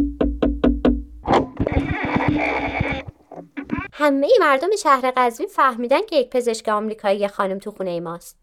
همه 3.92 4.28
مردم 4.40 4.68
شهر 4.82 5.12
قزوین 5.16 5.48
فهمیدن 5.48 6.00
که 6.06 6.16
یک 6.16 6.30
پزشک 6.30 6.68
آمریکایی 6.68 7.28
خانم 7.28 7.58
تو 7.58 7.70
خونه 7.70 8.00
ماست. 8.00 8.36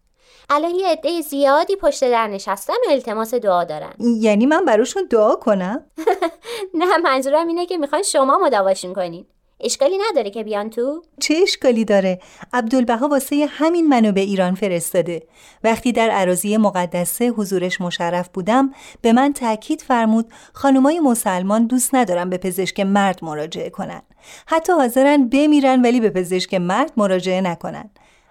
الان 0.50 0.74
یه 0.74 0.88
عده 0.88 1.20
زیادی 1.20 1.76
پشت 1.76 2.04
در 2.10 2.26
نشستن 2.26 2.72
و 2.88 2.90
التماس 2.90 3.34
دعا 3.34 3.64
دارن. 3.64 3.94
یعنی 3.98 4.46
من 4.46 4.64
براشون 4.64 5.02
دعا 5.10 5.34
کنم؟ 5.36 5.84
نه 6.74 6.98
منظورم 6.98 7.46
اینه 7.46 7.66
که 7.66 7.78
می‌خوان 7.78 8.02
شما 8.02 8.38
مداواشون 8.38 8.94
کنین. 8.94 9.26
اشکالی 9.64 9.98
نداره 10.10 10.30
که 10.30 10.44
بیان 10.44 10.70
تو؟ 10.70 11.02
چه 11.20 11.34
اشکالی 11.42 11.84
داره؟ 11.84 12.20
عبدالبها 12.52 13.08
واسه 13.08 13.46
همین 13.50 13.86
منو 13.88 14.12
به 14.12 14.20
ایران 14.20 14.54
فرستاده. 14.54 15.22
وقتی 15.64 15.92
در 15.92 16.10
عراضی 16.10 16.56
مقدسه 16.56 17.28
حضورش 17.28 17.80
مشرف 17.80 18.28
بودم 18.28 18.72
به 19.00 19.12
من 19.12 19.32
تاکید 19.32 19.82
فرمود 19.82 20.32
خانمای 20.52 21.00
مسلمان 21.00 21.66
دوست 21.66 21.94
ندارن 21.94 22.30
به 22.30 22.38
پزشک 22.38 22.80
مرد 22.80 23.18
مراجعه 23.24 23.70
کنن. 23.70 24.02
حتی 24.46 24.72
حاضرن 24.72 25.28
بمیرن 25.28 25.82
ولی 25.82 26.00
به 26.00 26.10
پزشک 26.10 26.54
مرد 26.54 26.92
مراجعه 26.96 27.40
نکنن. 27.40 27.90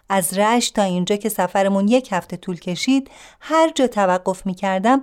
از 0.10 0.38
رش 0.38 0.70
تا 0.70 0.82
اینجا 0.82 1.16
که 1.16 1.30
سفرمون 1.30 1.88
یک 1.88 2.10
هفته 2.12 2.38
طول 2.38 2.60
کشید 2.60 3.12
هر 3.40 3.72
جا 3.76 3.88
توقف 3.88 4.46
می 4.46 4.54
کردم 4.54 5.02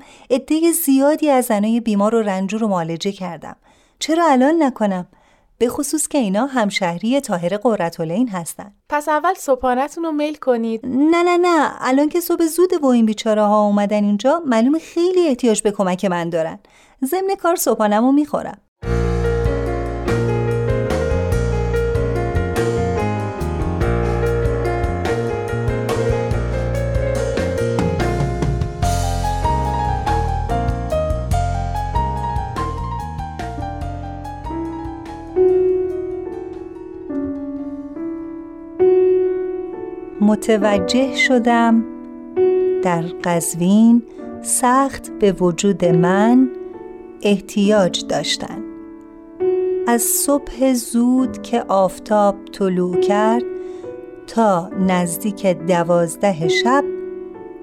زیادی 0.84 1.30
از 1.30 1.44
زنای 1.44 1.80
بیمار 1.80 2.14
و 2.14 2.22
رنجور 2.22 2.60
رو 2.60 2.68
معالجه 2.68 3.12
کردم. 3.12 3.56
چرا 3.98 4.26
الان 4.30 4.62
نکنم؟ 4.62 5.06
به 5.60 5.68
خصوص 5.68 6.08
که 6.08 6.18
اینا 6.18 6.46
همشهری 6.46 7.20
طاهر 7.20 7.56
قرتالعین 7.56 8.28
هستن. 8.28 8.74
پس 8.88 9.08
اول 9.08 9.34
صبحانتون 9.34 10.04
رو 10.04 10.12
میل 10.12 10.34
کنید. 10.34 10.80
نه 10.84 11.22
نه 11.22 11.36
نه. 11.36 11.72
الان 11.80 12.08
که 12.08 12.20
صبح 12.20 12.44
زوده 12.44 12.78
و 12.78 12.86
این 12.86 13.06
بیچاره 13.06 13.42
ها 13.42 13.66
اومدن 13.66 14.04
اینجا 14.04 14.42
معلوم 14.46 14.78
خیلی 14.78 15.28
احتیاج 15.28 15.62
به 15.62 15.70
کمک 15.70 16.04
من 16.04 16.30
دارن. 16.30 16.58
ضمن 17.04 17.34
کار 17.42 17.56
صبحانمو 17.56 18.12
می‌خورم. 18.12 18.58
متوجه 40.30 41.16
شدم. 41.16 41.84
در 42.82 43.02
قزوین 43.24 44.02
سخت 44.42 45.10
به 45.18 45.32
وجود 45.32 45.84
من 45.84 46.48
احتیاج 47.22 48.06
داشتن. 48.06 48.62
از 49.86 50.02
صبح 50.02 50.72
زود 50.72 51.42
که 51.42 51.64
آفتاب 51.68 52.36
طلوع 52.52 53.00
کرد 53.00 53.42
تا 54.26 54.70
نزدیک 54.88 55.46
دوازده 55.46 56.48
شب 56.48 56.84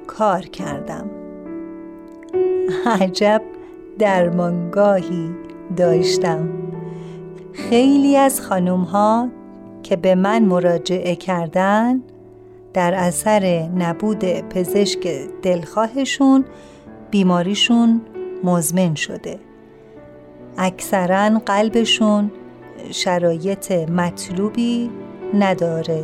کار 0.07 0.41
کردم. 0.41 1.09
عجب 3.01 3.41
درمانگاهی 3.99 5.29
داشتم. 5.77 6.49
خیلی 7.53 8.17
از 8.17 8.41
خانوم 8.41 8.81
ها 8.81 9.29
که 9.83 9.95
به 9.95 10.15
من 10.15 10.45
مراجعه 10.45 11.15
کردن 11.15 12.01
در 12.73 12.93
اثر 12.93 13.69
نبود 13.77 14.25
پزشک 14.25 15.07
دلخواهشون 15.41 16.45
بیماریشون 17.11 18.01
مزمن 18.43 18.95
شده. 18.95 19.39
اکثرا 20.57 21.41
قلبشون 21.45 22.31
شرایط 22.91 23.71
مطلوبی 23.71 24.89
نداره. 25.33 26.03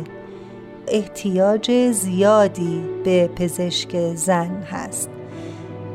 احتیاج 0.88 1.90
زیادی 1.90 2.84
به 3.04 3.28
پزشک 3.36 4.14
زن 4.14 4.62
هست. 4.62 5.10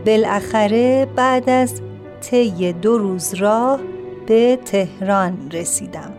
بالاخره 0.05 1.07
بعد 1.15 1.49
از 1.49 1.81
طی 2.21 2.73
دو 2.73 2.97
روز 2.97 3.33
راه 3.33 3.79
به 4.27 4.59
تهران 4.65 5.51
رسیدم. 5.51 6.13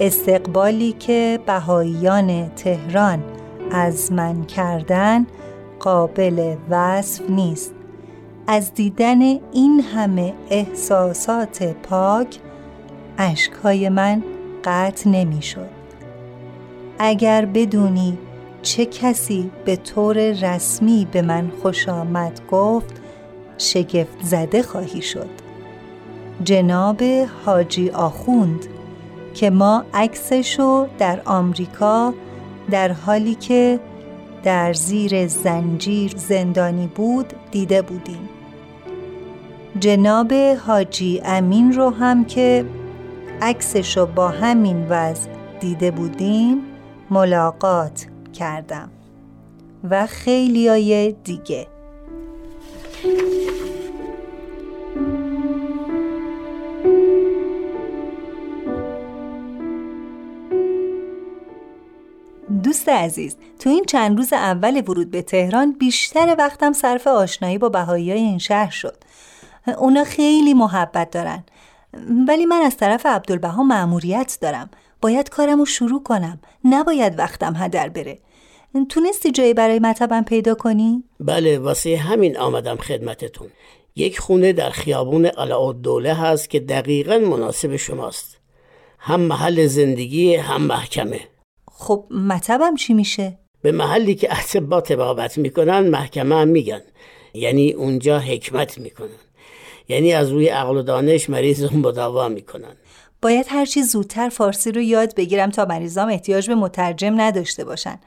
استقبالی 0.00 0.92
که 0.92 1.40
بهاییان 1.46 2.48
تهران 2.48 3.22
از 3.72 4.12
من 4.12 4.44
کردن 4.44 5.26
قابل 5.80 6.56
وصف 6.70 7.30
نیست 7.30 7.74
از 8.46 8.74
دیدن 8.74 9.20
این 9.52 9.80
همه 9.94 10.34
احساسات 10.50 11.62
پاک 11.62 12.38
اشکهای 13.18 13.88
من 13.88 14.22
قطع 14.64 15.10
نمی 15.10 15.42
شد. 15.42 15.82
اگر 16.98 17.44
بدونی 17.44 18.18
چه 18.62 18.86
کسی 18.86 19.50
به 19.64 19.76
طور 19.76 20.16
رسمی 20.30 21.08
به 21.12 21.22
من 21.22 21.50
خوش 21.62 21.88
آمد 21.88 22.40
گفت 22.50 23.00
شگفت 23.58 24.22
زده 24.22 24.62
خواهی 24.62 25.02
شد 25.02 25.30
جناب 26.44 27.02
حاجی 27.44 27.90
آخوند 27.90 28.66
که 29.34 29.50
ما 29.50 29.84
عکسشو 29.94 30.86
در 30.98 31.20
آمریکا 31.24 32.14
در 32.70 32.92
حالی 32.92 33.34
که 33.34 33.80
در 34.42 34.72
زیر 34.72 35.26
زنجیر 35.26 36.12
زندانی 36.16 36.86
بود 36.86 37.32
دیده 37.50 37.82
بودیم. 37.82 38.28
جناب 39.80 40.32
حاجی 40.66 41.20
امین 41.24 41.72
رو 41.72 41.90
هم 41.90 42.24
که 42.24 42.64
عکسشو 43.42 44.06
با 44.06 44.28
همین 44.28 44.86
وضع 44.88 45.30
دیده 45.60 45.90
بودیم 45.90 46.62
ملاقات 47.10 48.06
کردم. 48.32 48.90
و 49.90 50.06
خیلیای 50.06 51.12
دیگه. 51.24 51.66
دوست 62.72 62.88
عزیز 62.88 63.36
تو 63.58 63.70
این 63.70 63.84
چند 63.84 64.18
روز 64.18 64.32
اول 64.32 64.82
ورود 64.88 65.10
به 65.10 65.22
تهران 65.22 65.72
بیشتر 65.72 66.36
وقتم 66.38 66.72
صرف 66.72 67.06
آشنایی 67.06 67.58
با 67.58 67.68
بهایی 67.68 68.12
این 68.12 68.38
شهر 68.38 68.70
شد. 68.70 68.96
اونا 69.78 70.04
خیلی 70.04 70.54
محبت 70.54 71.10
دارن. 71.10 71.44
ولی 72.28 72.46
من 72.46 72.62
از 72.62 72.76
طرف 72.76 73.06
عبدالبها 73.06 73.62
معموریت 73.62 74.38
دارم. 74.40 74.70
باید 75.00 75.28
کارم 75.28 75.58
رو 75.58 75.64
شروع 75.64 76.02
کنم. 76.02 76.40
نباید 76.64 77.18
وقتم 77.18 77.54
هدر 77.56 77.88
بره. 77.88 78.18
تونستی 78.88 79.30
جایی 79.30 79.54
برای 79.54 79.78
مطبم 79.78 80.24
پیدا 80.24 80.54
کنی؟ 80.54 81.04
بله 81.20 81.58
واسه 81.58 81.96
همین 81.96 82.38
آمدم 82.38 82.76
خدمتتون. 82.76 83.48
یک 83.96 84.18
خونه 84.18 84.52
در 84.52 84.70
خیابون 84.70 85.28
قلعه 85.28 85.72
دوله 85.72 86.14
هست 86.14 86.50
که 86.50 86.60
دقیقا 86.60 87.18
مناسب 87.18 87.76
شماست. 87.76 88.38
هم 88.98 89.20
محل 89.20 89.66
زندگی 89.66 90.36
هم 90.36 90.62
محکمه. 90.62 91.31
خب 91.82 92.04
مطبم 92.10 92.74
چی 92.74 92.94
میشه؟ 92.94 93.38
به 93.62 93.72
محلی 93.72 94.14
که 94.14 94.38
اطبا 94.38 94.80
تبابت 94.80 95.38
می‌کنن 95.38 95.80
محکمه 95.80 96.34
هم 96.34 96.48
میگن. 96.48 96.80
یعنی 97.34 97.72
اونجا 97.72 98.18
حکمت 98.18 98.78
می‌کنن. 98.78 99.08
یعنی 99.88 100.12
از 100.12 100.30
روی 100.30 100.48
عقل 100.48 100.76
و 100.76 100.82
دانش 100.82 101.30
مریض 101.30 101.64
رو 101.64 101.76
مداوا 101.76 102.28
می‌کنن. 102.28 102.76
باید 103.22 103.46
هرچی 103.48 103.82
زودتر 103.82 104.28
فارسی 104.28 104.72
رو 104.72 104.80
یاد 104.80 105.14
بگیرم 105.14 105.50
تا 105.50 105.64
مریضام 105.64 106.08
احتیاج 106.08 106.48
به 106.48 106.54
مترجم 106.54 107.20
نداشته 107.20 107.64
باشن. 107.64 108.00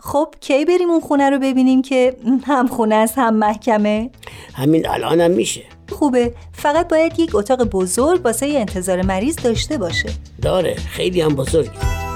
خب 0.00 0.34
کی 0.40 0.64
بریم 0.64 0.90
اون 0.90 1.00
خونه 1.00 1.30
رو 1.30 1.38
ببینیم 1.38 1.82
که 1.82 2.16
هم 2.44 2.66
خونه 2.66 2.94
است 2.94 3.18
هم 3.18 3.34
محکمه؟ 3.34 4.10
همین 4.54 4.88
الانم 4.88 5.20
هم 5.20 5.30
میشه. 5.30 5.62
خوبه. 5.88 6.34
فقط 6.52 6.88
باید 6.88 7.18
یک 7.18 7.34
اتاق 7.34 7.64
بزرگ 7.64 8.24
واسه 8.24 8.46
انتظار 8.46 9.02
مریض 9.02 9.36
داشته 9.36 9.78
باشه. 9.78 10.08
داره. 10.42 10.74
خیلی 10.74 11.20
هم 11.20 11.34
بزرگه. 11.34 12.09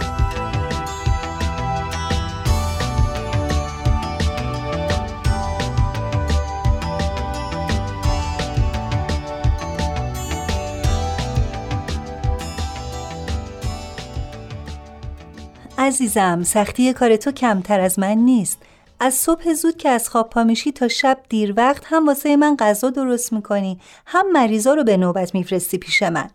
عزیزم 15.85 16.43
سختی 16.43 16.93
کار 16.93 17.17
تو 17.17 17.33
کمتر 17.33 17.81
از 17.81 17.99
من 17.99 18.15
نیست. 18.15 18.59
از 19.01 19.15
صبح 19.15 19.53
زود 19.53 19.77
که 19.77 19.89
از 19.89 20.09
خواب 20.09 20.31
پا 20.31 20.45
میشی 20.45 20.73
تا 20.73 20.89
شب 20.89 21.19
دیر 21.29 21.55
وقت 21.57 21.83
هم 21.87 22.07
واسه 22.07 22.37
من 22.37 22.57
غذا 22.57 22.91
درست 22.91 23.33
می‌کنی. 23.33 23.79
هم 24.07 24.33
مریضا 24.33 24.75
رو 24.75 24.85
به 24.85 24.97
نوبت 24.97 25.35
میفرستی 25.35 25.79
پیش 25.79 26.03
من. 26.03 26.31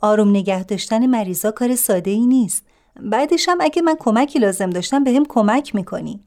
آروم 0.00 0.30
نگه 0.30 0.64
داشتن 0.64 1.06
مریضا 1.06 1.50
کار 1.50 1.76
ساده 1.76 2.10
ای 2.10 2.26
نیست. 2.26 2.64
بعدش 3.00 3.48
هم 3.48 3.58
اگه 3.60 3.82
من 3.82 3.96
کمکی 3.98 4.38
لازم 4.38 4.70
داشتم 4.70 5.04
به 5.04 5.12
هم 5.12 5.24
کمک 5.28 5.74
می‌کنی. 5.74 6.20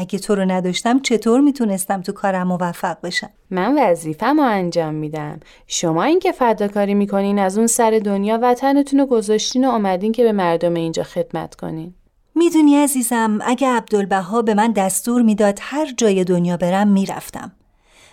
اگه 0.00 0.18
تو 0.18 0.34
رو 0.34 0.44
نداشتم 0.44 1.00
چطور 1.00 1.40
می‌تونستم 1.40 2.00
تو 2.00 2.12
کارم 2.12 2.46
موفق 2.46 2.96
بشم؟ 3.02 3.30
من 3.50 3.78
وظیفه‌مو 3.78 4.42
انجام 4.42 4.94
میدم. 4.94 5.40
شما 5.66 6.02
این 6.02 6.18
که 6.18 6.32
فداکاری 6.32 6.94
می‌کنین 6.94 7.38
از 7.38 7.58
اون 7.58 7.66
سر 7.66 8.00
دنیا 8.04 8.38
وطنتون 8.42 9.00
رو 9.00 9.06
گذاشتین 9.06 9.64
و 9.64 9.70
آمدین 9.70 10.12
که 10.12 10.22
به 10.22 10.32
مردم 10.32 10.74
اینجا 10.74 11.02
خدمت 11.02 11.54
کنین. 11.54 11.94
می‌دونی 12.34 12.76
عزیزم 12.76 13.38
اگه 13.46 13.68
عبدالبها 13.68 14.42
به 14.42 14.54
من 14.54 14.72
دستور 14.72 15.22
می‌داد 15.22 15.58
هر 15.62 15.92
جای 15.96 16.24
دنیا 16.24 16.56
برم 16.56 16.88
می‌رفتم. 16.88 17.52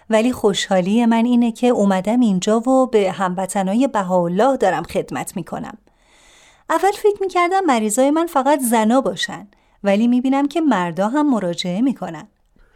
ولی 0.09 0.31
خوشحالی 0.31 1.05
من 1.05 1.25
اینه 1.25 1.51
که 1.51 1.67
اومدم 1.67 2.19
اینجا 2.19 2.59
و 2.59 2.87
به 2.87 3.11
هموطنای 3.11 3.87
بهاءالله 3.87 4.57
دارم 4.57 4.83
خدمت 4.83 5.35
می‌کنم. 5.35 5.77
اول 6.69 6.91
فکر 6.91 7.17
می‌کردم 7.21 7.65
مریضای 7.65 8.11
من 8.11 8.25
فقط 8.25 8.59
زنا 8.59 9.01
باشن. 9.01 9.47
ولی 9.85 10.07
می‌بینم 10.07 10.47
که 10.47 10.61
مردا 10.61 11.07
هم 11.07 11.29
مراجعه 11.29 11.81
می‌کنن. 11.81 12.27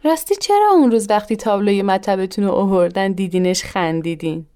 راستی 0.04 0.34
چرا 0.36 0.70
اون 0.72 0.90
روز 0.90 1.06
وقتی 1.10 1.36
تابلوی 1.36 1.82
مطبتون 1.82 2.44
رو 2.44 2.50
اووردن 2.50 3.12
دیدینش 3.12 3.64
خندیدین؟ 3.64 4.46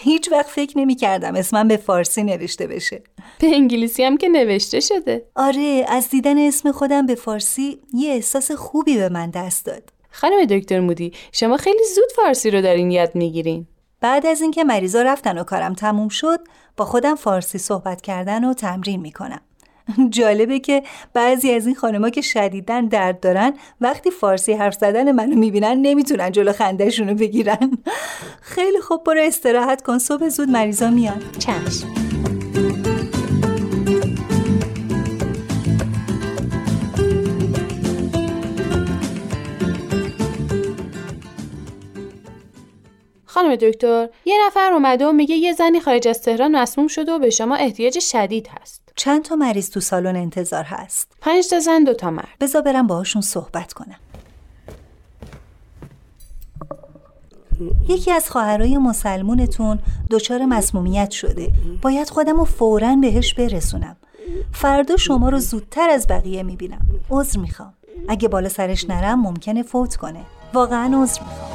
هیچ 0.00 0.32
وقت 0.32 0.46
فکر 0.46 0.78
نمی 0.78 0.94
کردم 0.94 1.34
اسمم 1.34 1.68
به 1.68 1.76
فارسی 1.76 2.22
نوشته 2.22 2.66
بشه. 2.66 3.02
به 3.38 3.46
انگلیسی 3.46 4.04
هم 4.04 4.16
که 4.16 4.28
نوشته 4.28 4.80
شده. 4.80 5.26
آره 5.36 5.84
از 5.88 6.08
دیدن 6.08 6.38
اسم 6.38 6.72
خودم 6.72 7.06
به 7.06 7.14
فارسی 7.14 7.78
یه 7.92 8.12
احساس 8.12 8.50
خوبی 8.50 8.96
به 8.96 9.08
من 9.08 9.30
دست 9.30 9.66
داد. 9.66 9.92
خانم 10.10 10.44
دکتر 10.44 10.80
مودی 10.80 11.12
شما 11.32 11.56
خیلی 11.56 11.84
زود 11.94 12.08
فارسی 12.16 12.50
رو 12.50 12.60
دارین 12.60 12.90
یاد 12.90 13.14
می‌گیرین. 13.14 13.66
بعد 14.00 14.26
از 14.26 14.40
اینکه 14.40 14.64
مریضا 14.64 15.02
رفتن 15.02 15.38
و 15.38 15.44
کارم 15.44 15.74
تموم 15.74 16.08
شد 16.08 16.40
با 16.76 16.84
خودم 16.84 17.14
فارسی 17.14 17.58
صحبت 17.58 18.00
کردن 18.00 18.44
و 18.44 18.54
تمرین 18.54 19.00
می‌کنم. 19.00 19.40
جالبه 20.10 20.58
که 20.58 20.82
بعضی 21.14 21.52
از 21.52 21.66
این 21.66 21.74
خانمها 21.74 22.10
که 22.10 22.20
شدیدن 22.20 22.86
درد 22.86 23.20
دارن 23.20 23.52
وقتی 23.80 24.10
فارسی 24.10 24.52
حرف 24.52 24.74
زدن 24.74 25.12
منو 25.12 25.36
می‌بینن 25.36 25.78
نمی‌تونن 25.82 26.32
جلو 26.32 26.52
خندهشون 26.52 27.08
رو 27.08 27.14
بگیرن. 27.14 27.78
خیلی 28.54 28.80
خوب 28.80 29.04
برو 29.04 29.20
استراحت 29.22 29.82
کن. 29.82 29.98
صبح 29.98 30.28
زود 30.28 30.48
مریضا 30.48 30.90
میان. 30.90 31.22
چشم. 31.38 31.88
خانم 43.26 43.56
دکتر 43.56 44.08
یه 44.24 44.36
نفر 44.46 44.72
اومده 44.72 45.06
و 45.06 45.12
میگه 45.12 45.34
یه 45.34 45.52
زنی 45.52 45.80
خارج 45.80 46.08
از 46.08 46.22
تهران 46.22 46.56
مسموم 46.56 46.88
شده 46.88 47.12
و 47.12 47.18
به 47.18 47.30
شما 47.30 47.54
احتیاج 47.54 47.98
شدید 47.98 48.48
هست. 48.60 48.83
چند 48.96 49.22
تا 49.22 49.36
مریض 49.36 49.70
تو 49.70 49.80
سالن 49.80 50.16
انتظار 50.16 50.64
هست؟ 50.64 51.12
پنج 51.20 51.48
تا 51.48 51.60
زن 51.60 51.84
دو 51.84 51.94
تا 51.94 52.10
مرد. 52.10 52.28
بذار 52.40 52.62
برم 52.62 52.86
باهاشون 52.86 53.22
صحبت 53.22 53.72
کنم. 53.72 53.96
یکی 57.88 58.12
از 58.12 58.30
خواهرای 58.30 58.78
مسلمونتون 58.78 59.78
دچار 60.10 60.44
مسمومیت 60.44 61.10
شده. 61.10 61.52
باید 61.82 62.10
خودم 62.10 62.36
رو 62.36 62.44
فورا 62.44 62.96
بهش 62.96 63.34
برسونم. 63.34 63.96
فردا 64.52 64.96
شما 64.96 65.28
رو 65.28 65.38
زودتر 65.38 65.90
از 65.90 66.06
بقیه 66.06 66.42
می‌بینم. 66.42 66.86
عذر 67.10 67.40
می‌خوام. 67.40 67.74
اگه 68.08 68.28
بالا 68.28 68.48
سرش 68.48 68.84
نرم 68.90 69.20
ممکنه 69.20 69.62
فوت 69.62 69.96
کنه. 69.96 70.20
واقعا 70.54 71.02
عذر 71.02 71.22
می‌خوام. 71.22 71.53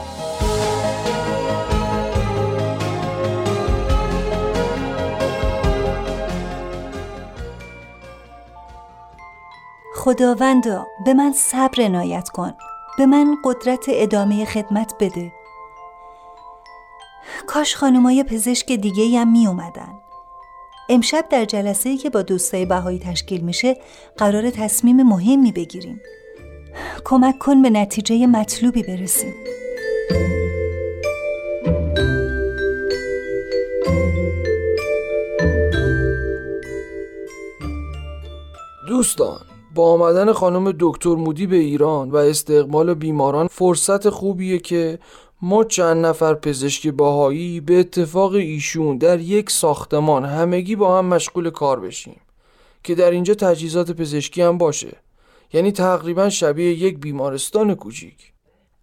خداوندا 9.99 10.87
به 11.05 11.13
من 11.13 11.33
صبر 11.33 11.81
عنایت 11.81 12.29
کن. 12.29 12.53
به 12.97 13.05
من 13.05 13.37
قدرت 13.43 13.85
ادامه 13.87 14.45
خدمت 14.45 14.93
بده. 14.99 15.31
کاش 17.47 17.75
خانمای 17.75 18.23
پزشک 18.23 18.71
دیگه 18.71 19.19
هم 19.19 19.31
می 19.31 19.47
اومدن. 19.47 19.99
امشب 20.89 21.25
در 21.29 21.45
جلسه 21.45 21.89
ای 21.89 21.97
که 21.97 22.09
با 22.09 22.21
دوستای 22.21 22.65
بهایی 22.65 22.99
تشکیل 22.99 23.41
میشه 23.41 23.77
قرار 24.17 24.49
تصمیم 24.49 25.03
مهمی 25.03 25.51
بگیریم. 25.51 26.01
کمک 27.05 27.37
کن 27.37 27.61
به 27.61 27.69
نتیجه 27.69 28.27
مطلوبی 28.27 28.83
برسیم. 28.83 29.33
دوستان 38.87 39.48
با 39.75 39.91
آمدن 39.91 40.33
خانم 40.33 40.73
دکتر 40.79 41.15
مودی 41.15 41.47
به 41.47 41.55
ایران 41.55 42.11
و 42.11 42.15
استقبال 42.15 42.93
بیماران 42.93 43.47
فرصت 43.47 44.09
خوبیه 44.09 44.59
که 44.59 44.99
ما 45.41 45.63
چند 45.63 46.05
نفر 46.05 46.33
پزشک 46.33 46.87
باهایی 46.87 47.61
به 47.61 47.79
اتفاق 47.79 48.33
ایشون 48.33 48.97
در 48.97 49.19
یک 49.19 49.49
ساختمان 49.49 50.25
همگی 50.25 50.75
با 50.75 50.97
هم 50.97 51.05
مشغول 51.05 51.49
کار 51.49 51.79
بشیم 51.79 52.21
که 52.83 52.95
در 52.95 53.11
اینجا 53.11 53.33
تجهیزات 53.33 53.91
پزشکی 53.91 54.41
هم 54.41 54.57
باشه. 54.57 54.97
یعنی 55.53 55.71
تقریبا 55.71 56.29
شبیه 56.29 56.73
یک 56.73 56.99
بیمارستان 56.99 57.75
کوچیک. 57.75 58.33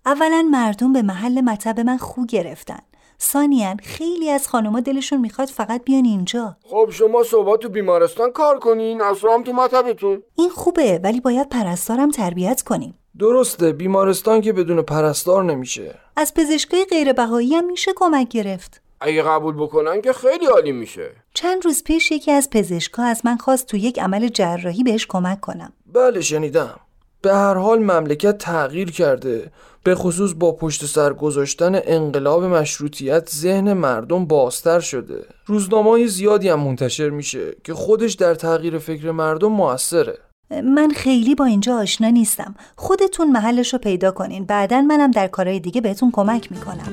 اولا 0.07 0.49
مردم 0.51 0.92
به 0.92 1.03
محل 1.03 1.40
مطب 1.40 1.81
من 1.81 1.96
خو 1.96 2.27
گرفتن. 2.27 2.81
ثانیا 3.20 3.76
خیلی 3.83 4.31
از 4.31 4.48
خانوما 4.48 4.81
دلشون 4.81 5.20
می‌خواد 5.20 5.48
فقط 5.48 5.85
بیان 5.85 6.05
اینجا. 6.05 6.57
خب 6.62 6.88
شما 6.92 7.22
صبح 7.22 7.57
تو 7.57 7.68
بیمارستان 7.68 8.33
کار 8.33 8.59
کنین 8.59 9.00
هم 9.00 9.42
تو 9.42 9.52
مطبتون. 9.52 10.22
این 10.35 10.50
خوبه 10.50 11.00
ولی 11.05 11.20
باید 11.20 11.48
پرستارم 11.48 12.11
تربیت 12.11 12.62
کنیم. 12.62 12.94
درسته 13.18 13.72
بیمارستان 13.72 14.40
که 14.40 14.52
بدون 14.52 14.83
پرستار 14.83 15.44
نمیشه. 15.44 15.94
از 16.16 16.35
پزشکای 16.35 16.85
غیر 16.90 17.12
بهایی 17.12 17.55
هم 17.55 17.66
میشه 17.66 17.92
کمک 17.96 18.29
گرفت. 18.29 18.83
اگه 19.00 19.22
قبول 19.22 19.55
بکنن 19.55 20.00
که 20.00 20.12
خیلی 20.12 20.46
عالی 20.46 20.72
میشه. 20.72 21.11
چند 21.35 21.64
روز 21.64 21.85
پیش 21.85 22.11
یکی 22.11 22.33
از 22.33 22.50
پزشکا 22.50 23.02
از 23.02 23.20
من 23.24 23.37
خواست 23.37 23.66
تو 23.66 23.76
یک 23.76 24.00
عمل 24.00 24.29
جراحی 24.29 24.83
بهش 24.83 25.07
کمک 25.07 25.40
کنم. 25.40 25.72
بله 25.92 26.20
شنیدم. 26.20 26.81
به 27.22 27.35
هر 27.35 27.55
حال 27.55 27.79
مملکت 27.79 28.38
تغییر 28.38 28.90
کرده. 28.90 29.52
به 29.87 29.94
خصوص 29.94 30.33
با 30.37 30.53
پشت 30.53 30.87
سر 30.87 31.12
گذاشتن 31.12 31.81
انقلاب 31.85 32.44
مشروطیت 32.44 33.31
ذهن 33.31 33.72
مردم 33.72 34.25
بازتر 34.25 34.81
شده. 34.81 35.25
روزنامه 35.46 36.07
زیادی 36.07 36.49
هم 36.49 36.61
منتشر 36.61 37.11
میشه 37.11 37.57
که 37.64 37.75
خودش 37.75 38.14
در 38.14 38.35
تغییر 38.35 38.79
فکر 38.79 39.11
مردم 39.11 39.53
موثره. 39.53 40.18
من 40.51 40.90
خیلی 40.96 41.35
با 41.35 41.44
اینجا 41.44 41.79
آشنا 41.79 42.09
نیستم. 42.09 42.55
خودتون 42.77 43.31
محلش 43.31 43.72
رو 43.72 43.79
پیدا 43.79 44.11
کنین. 44.11 44.44
بعدا 44.44 44.81
منم 44.81 45.11
در 45.11 45.27
کارهای 45.27 45.61
دیگه 45.61 45.81
بهتون 45.81 46.11
کمک 46.11 46.53
می‌کنم. 46.53 46.92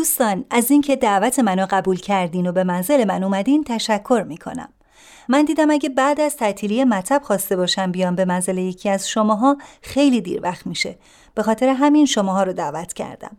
دوستان 0.00 0.44
از 0.50 0.70
اینکه 0.70 0.96
دعوت 0.96 1.38
منو 1.38 1.66
قبول 1.70 1.96
کردین 1.96 2.46
و 2.46 2.52
به 2.52 2.64
منزل 2.64 3.04
من 3.04 3.24
اومدین 3.24 3.64
تشکر 3.64 4.24
می‌کنم 4.28 4.68
من 5.28 5.44
دیدم 5.44 5.70
اگه 5.70 5.88
بعد 5.88 6.20
از 6.20 6.36
تعطیلی 6.36 6.84
مطب 6.84 7.22
خواسته 7.24 7.56
باشم 7.56 7.92
بیام 7.92 8.14
به 8.14 8.24
منزل 8.24 8.58
یکی 8.58 8.88
از 8.88 9.08
شماها 9.08 9.56
خیلی 9.82 10.20
دیر 10.20 10.40
وقت 10.42 10.66
میشه 10.66 10.98
به 11.34 11.42
خاطر 11.42 11.68
همین 11.68 12.06
شماها 12.06 12.42
رو 12.42 12.52
دعوت 12.52 12.92
کردم 12.92 13.36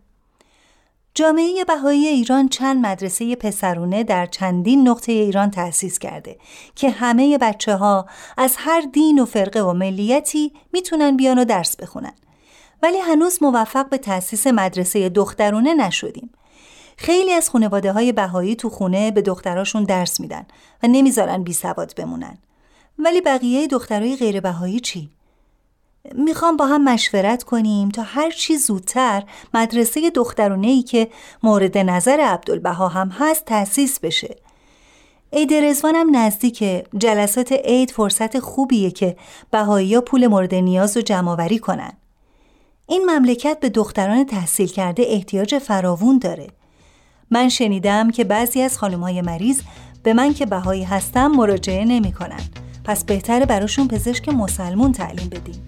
جامعه 1.14 1.64
بهایی 1.64 2.06
ایران 2.06 2.48
چند 2.48 2.86
مدرسه 2.86 3.36
پسرونه 3.36 4.04
در 4.04 4.26
چندین 4.26 4.88
نقطه 4.88 5.12
ایران 5.12 5.50
تأسیس 5.50 5.98
کرده 5.98 6.38
که 6.74 6.90
همه 6.90 7.38
بچه 7.38 7.76
ها 7.76 8.06
از 8.36 8.54
هر 8.58 8.80
دین 8.92 9.18
و 9.18 9.24
فرقه 9.24 9.60
و 9.62 9.72
ملیتی 9.72 10.52
می‌تونن 10.72 11.16
بیان 11.16 11.38
و 11.38 11.44
درس 11.44 11.76
بخونن. 11.76 12.14
ولی 12.82 12.98
هنوز 12.98 13.42
موفق 13.42 13.88
به 13.88 13.98
تأسیس 13.98 14.46
مدرسه 14.46 15.08
دخترونه 15.08 15.74
نشدیم. 15.74 16.30
خیلی 17.02 17.32
از 17.32 17.50
خانواده 17.50 17.92
های 17.92 18.12
بهایی 18.12 18.56
تو 18.56 18.70
خونه 18.70 19.10
به 19.10 19.22
دختراشون 19.22 19.84
درس 19.84 20.20
میدن 20.20 20.46
و 20.82 20.86
نمی‌ذارن 20.86 21.42
بی 21.42 21.52
سواد 21.52 21.94
بمونن. 21.96 22.38
ولی 22.98 23.20
بقیه 23.20 23.66
دخترای 23.66 24.16
غیر 24.16 24.40
بهایی 24.40 24.80
چی؟ 24.80 25.10
می‌خوام 26.14 26.56
با 26.56 26.66
هم 26.66 26.84
مشورت 26.84 27.42
کنیم 27.42 27.88
تا 27.88 28.02
هر 28.02 28.30
چی 28.30 28.56
زودتر 28.56 29.22
مدرسه 29.54 30.10
دخترونه 30.10 30.66
ای 30.66 30.82
که 30.82 31.08
مورد 31.42 31.78
نظر 31.78 32.20
عبدالبها 32.20 32.88
هم 32.88 33.08
هست 33.08 33.44
تأسیس 33.44 34.00
بشه. 34.00 34.36
عید 35.32 35.52
هم 35.84 36.16
نزدیک 36.16 36.64
جلسات 36.98 37.52
عید 37.52 37.90
فرصت 37.90 38.38
خوبیه 38.38 38.90
که 38.90 39.16
بهایی 39.50 39.94
ها 39.94 40.00
پول 40.00 40.26
مورد 40.26 40.54
نیاز 40.54 40.96
رو 40.96 41.02
جمعآوری 41.02 41.58
کنن. 41.58 41.92
این 42.86 43.10
مملکت 43.10 43.60
به 43.60 43.68
دختران 43.68 44.24
تحصیل 44.24 44.68
کرده 44.68 45.04
احتیاج 45.06 45.58
فراوون 45.58 46.18
داره. 46.18 46.46
من 47.32 47.48
شنیدم 47.48 48.10
که 48.10 48.24
بعضی 48.24 48.62
از 48.62 48.78
خانم 48.78 49.00
های 49.00 49.22
مریض 49.22 49.60
به 50.02 50.14
من 50.14 50.34
که 50.34 50.46
بهایی 50.46 50.84
هستم 50.84 51.26
مراجعه 51.26 51.84
نمی 51.84 52.12
کنن. 52.12 52.40
پس 52.84 53.04
بهتره 53.04 53.46
براشون 53.46 53.88
پزشک 53.88 54.28
مسلمون 54.28 54.92
تعلیم 54.92 55.28
بدیم. 55.28 55.66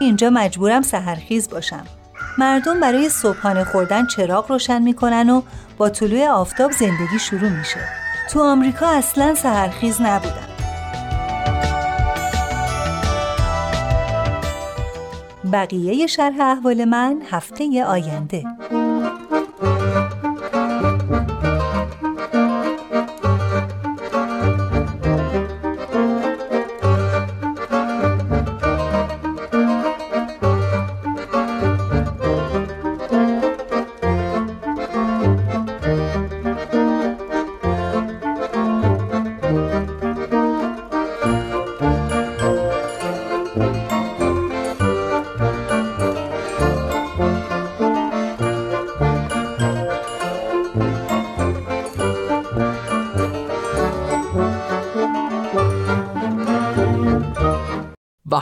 اینجا 0.00 0.30
مجبورم 0.30 0.82
سهرخیز 0.82 1.48
باشم 1.48 1.86
مردم 2.38 2.80
برای 2.80 3.08
صبحانه 3.08 3.64
خوردن 3.64 4.06
چراغ 4.06 4.50
روشن 4.50 4.82
می‌کنن 4.82 5.30
و 5.30 5.42
با 5.78 5.88
طلوع 5.88 6.28
آفتاب 6.28 6.72
زندگی 6.72 7.18
شروع 7.18 7.48
میشه. 7.48 7.80
تو 8.30 8.42
آمریکا 8.42 8.86
اصلا 8.86 9.34
سهرخیز 9.34 10.00
نبودن. 10.00 10.48
بقیه 15.52 16.06
شرح 16.06 16.40
احوال 16.40 16.84
من 16.84 17.22
هفته 17.30 17.84
آینده. 17.84 18.44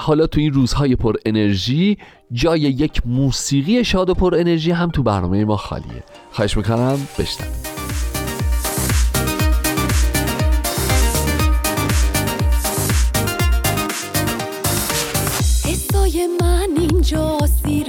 حالا 0.03 0.27
تو 0.27 0.41
این 0.41 0.53
روزهای 0.53 0.97
پر 0.97 1.15
انرژی 1.27 1.99
جای 2.33 2.61
یک 2.61 3.03
موسیقی 3.07 3.85
شاد 3.85 4.11
و 4.11 4.15
پر 4.15 4.35
انرژی 4.35 4.71
هم 4.71 4.91
تو 4.91 5.03
برنامه 5.03 5.45
ما 5.45 5.57
خالیه. 5.57 6.03
خواهش 6.33 6.57
می‌کنم 6.57 6.99
من 16.41 16.69
اینجا 16.79 17.38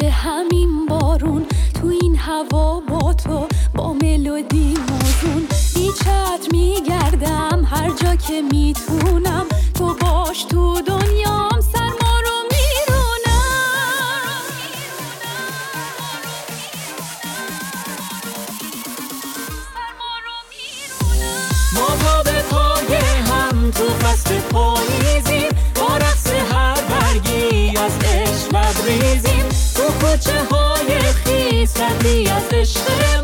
همین 0.09 0.85
بارون. 0.89 1.45
تو 1.73 1.87
این 2.01 2.15
هوا 2.15 2.79
با 2.79 3.13
تو 3.13 3.47
با 3.75 3.93
ملودی 3.93 4.73
موزون. 4.73 5.47
بیچت 5.75 6.47
میگردم 6.51 7.63
هر 7.65 7.89
جا 7.89 8.15
که 8.15 8.41
می‌تونم. 8.51 9.45
تو 9.73 9.95
باش 10.01 10.43
تو 10.43 10.81
دنیا 10.81 10.92
خیس 31.73 32.31
از 32.31 32.53
عشق 32.53 33.22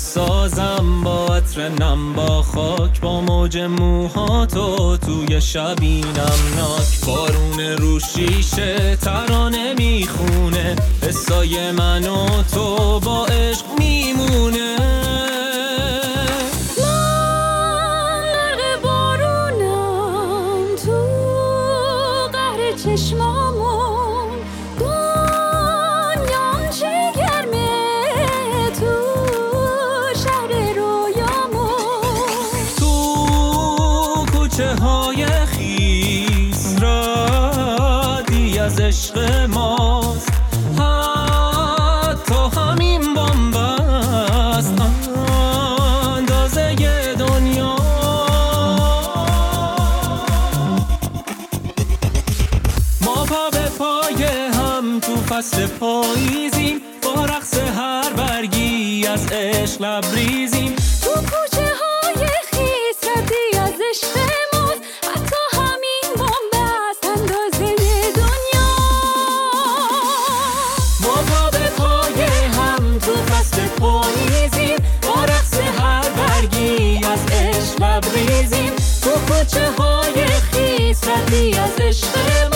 سازم 0.00 1.00
با 1.04 1.26
عطر 1.26 1.68
نم 1.68 2.12
با 2.12 2.42
خاک 2.42 3.00
با 3.00 3.20
موج 3.20 3.58
موهاتو 3.58 4.96
توی 4.96 5.40
شبی 5.40 6.00
نمناک 6.00 7.04
بارون 7.06 7.60
رو 7.60 8.00
شیشه 8.00 8.96
ترانه 8.96 9.74
می‌خونه. 9.74 10.76
حسای 11.02 11.72
من 11.72 12.08
و 12.08 12.42
تو 12.42 12.99
Deixa 81.90 82.49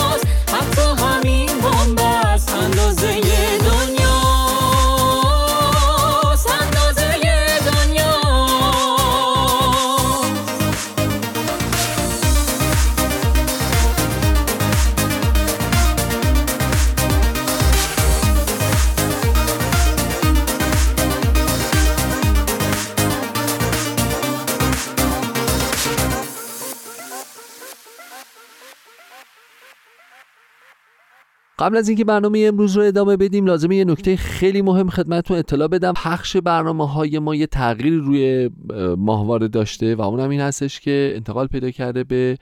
قبل 31.65 31.77
از 31.77 31.89
اینکه 31.89 32.05
برنامه 32.05 32.45
امروز 32.47 32.77
رو 32.77 32.83
ادامه 32.83 33.17
بدیم 33.17 33.45
لازمه 33.45 33.75
یه 33.75 33.85
نکته 33.85 34.15
خیلی 34.15 34.61
مهم 34.61 34.89
خدمتتون 34.89 35.37
اطلاع 35.37 35.67
بدم. 35.67 35.93
پخش 35.93 36.37
برنامه 36.37 36.87
های 36.87 37.19
ما 37.19 37.35
یه 37.35 37.47
تغییری 37.47 37.97
روی 37.97 38.49
اه، 38.69 38.95
ماهواره 38.95 39.47
داشته 39.47 39.95
و 39.95 40.01
اونم 40.01 40.29
این 40.29 40.41
هستش 40.41 40.79
که 40.79 41.13
انتقال 41.15 41.47
پیدا 41.47 41.71
کرده 41.71 42.03
به 42.03 42.37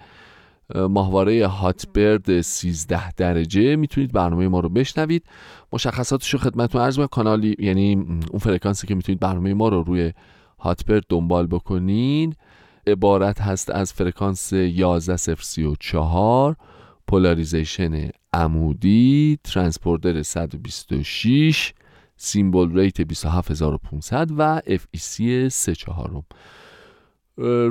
اه، 0.76 0.88
ماهواره 0.88 1.48
هاتبرد 1.48 2.42
13 2.42 3.12
درجه. 3.12 3.76
می‌تونید 3.76 4.12
برنامه 4.12 4.48
ما 4.48 4.60
رو 4.60 4.70
بشنوید. 4.70 5.24
مشخصاتش 5.74 6.34
رو 6.34 6.40
خدمتتون 6.40 6.82
عرض 6.82 6.98
کنم 6.98 7.08
کانالی 7.08 7.56
یعنی 7.60 7.94
اون 8.32 8.40
فرکانسی 8.40 8.88
که 8.88 8.96
می‌تونید 8.96 9.20
برنامه 9.20 9.54
ما 9.54 9.70
رو 9.70 9.84
روی 9.84 10.14
هاتبرد 10.60 11.04
دنبال 11.10 11.48
بکنین. 11.48 12.34
عبارت 12.88 13.42
هست 13.42 13.70
از 13.70 13.94
فرکانس 13.94 14.54
11034 14.54 16.56
polarization 17.08 18.10
عمودی 18.34 19.40
ترانسپوردر 19.44 20.22
126 20.22 21.74
symbol 22.18 22.80
rate 22.80 23.02
27500 23.02 24.30
و 24.38 24.62
FEC 24.66 25.48
34 25.48 26.24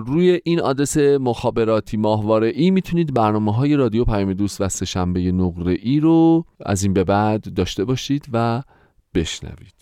روی 0.07 0.40
این 0.44 0.61
آدرس 0.61 0.96
مخابراتی 0.96 1.96
ماهواره 1.96 2.48
ای 2.48 2.70
می‌تونید 2.70 3.14
برنامه 3.14 3.55
های 3.55 3.77
رادیو 3.77 4.05
پیام 4.05 4.33
دوست 4.33 4.61
و 4.61 4.68
سه‌شنبه 4.68 5.33
نقره 5.33 5.77
ای 5.83 6.01
رو 6.01 6.44
از 6.66 6.83
این 6.83 6.92
به 6.92 7.05
بعد 7.05 7.55
داشته 7.55 7.85
باشید 7.85 8.27
و 8.33 8.62
بشنوید. 9.14 9.75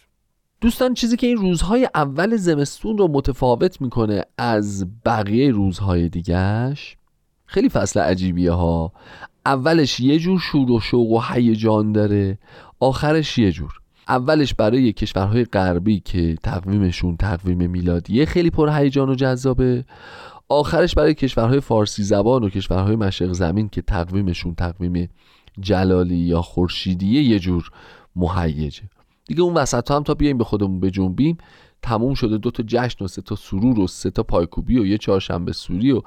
دوستان 0.60 0.94
چیزی 0.94 1.16
که 1.16 1.26
این 1.26 1.36
روزهای 1.36 1.88
اول 1.94 2.36
زمستون 2.36 2.98
رو 2.98 3.08
متفاوت 3.08 3.80
می‌کنه 3.80 4.24
از 4.38 4.86
بقیه 5.04 5.50
روزهای 5.50 6.08
دیگهش 6.08 6.96
خیلی 7.46 7.68
فصل 7.68 8.00
عجیبیه 8.00 8.52
ها 8.52 8.92
اولش 9.46 10.00
یه 10.00 10.18
جور 10.18 10.38
شور 10.38 10.70
و 10.70 10.80
شوق 10.80 11.10
و 11.10 11.20
هیجان 11.20 11.92
داره 11.92 12.38
آخرش 12.80 13.38
یه 13.38 13.52
جور. 13.52 13.72
اولش 14.08 14.54
برای 14.54 14.92
کشورهای 14.92 15.44
غربی 15.44 16.00
که 16.00 16.36
تقویمشون 16.42 17.16
تقویم 17.16 17.70
میلادیه 17.70 18.24
خیلی 18.24 18.50
پر 18.50 18.68
هیجان 18.68 19.08
و 19.08 19.14
جذابه. 19.14 19.84
آخرش 20.48 20.94
برای 20.94 21.14
کشورهای 21.14 21.60
فارسی 21.60 22.02
زبان 22.02 22.44
و 22.44 22.48
کشورهای 22.48 22.96
مشرق 22.96 23.32
زمین 23.32 23.68
که 23.68 23.82
تقویمشون 23.82 24.54
تقویم 24.54 25.08
جلالی 25.60 26.16
یا 26.16 26.42
خورشیدیه 26.42 27.22
یه 27.22 27.38
جور 27.38 27.70
مهیجه. 28.16 28.82
دیگه 29.26 29.42
اون 29.42 29.54
وسط 29.54 29.90
هم 29.90 30.02
تا 30.02 30.14
بیایم 30.14 30.38
به 30.38 30.44
خودمون 30.44 30.80
بجنبیم 30.80 31.38
تموم 31.82 32.14
شده 32.14 32.38
دو 32.38 32.50
تا 32.50 32.62
جشن 32.66 33.04
و 33.04 33.08
سه 33.08 33.22
تا 33.22 33.36
سرور 33.36 33.80
و 33.80 33.86
سه 33.86 34.10
تا 34.10 34.22
پایکوبی 34.22 34.78
و 34.78 34.86
یه 34.86 34.98
چهارشنبه 34.98 35.52
سوری 35.52 35.92
و 35.92 36.02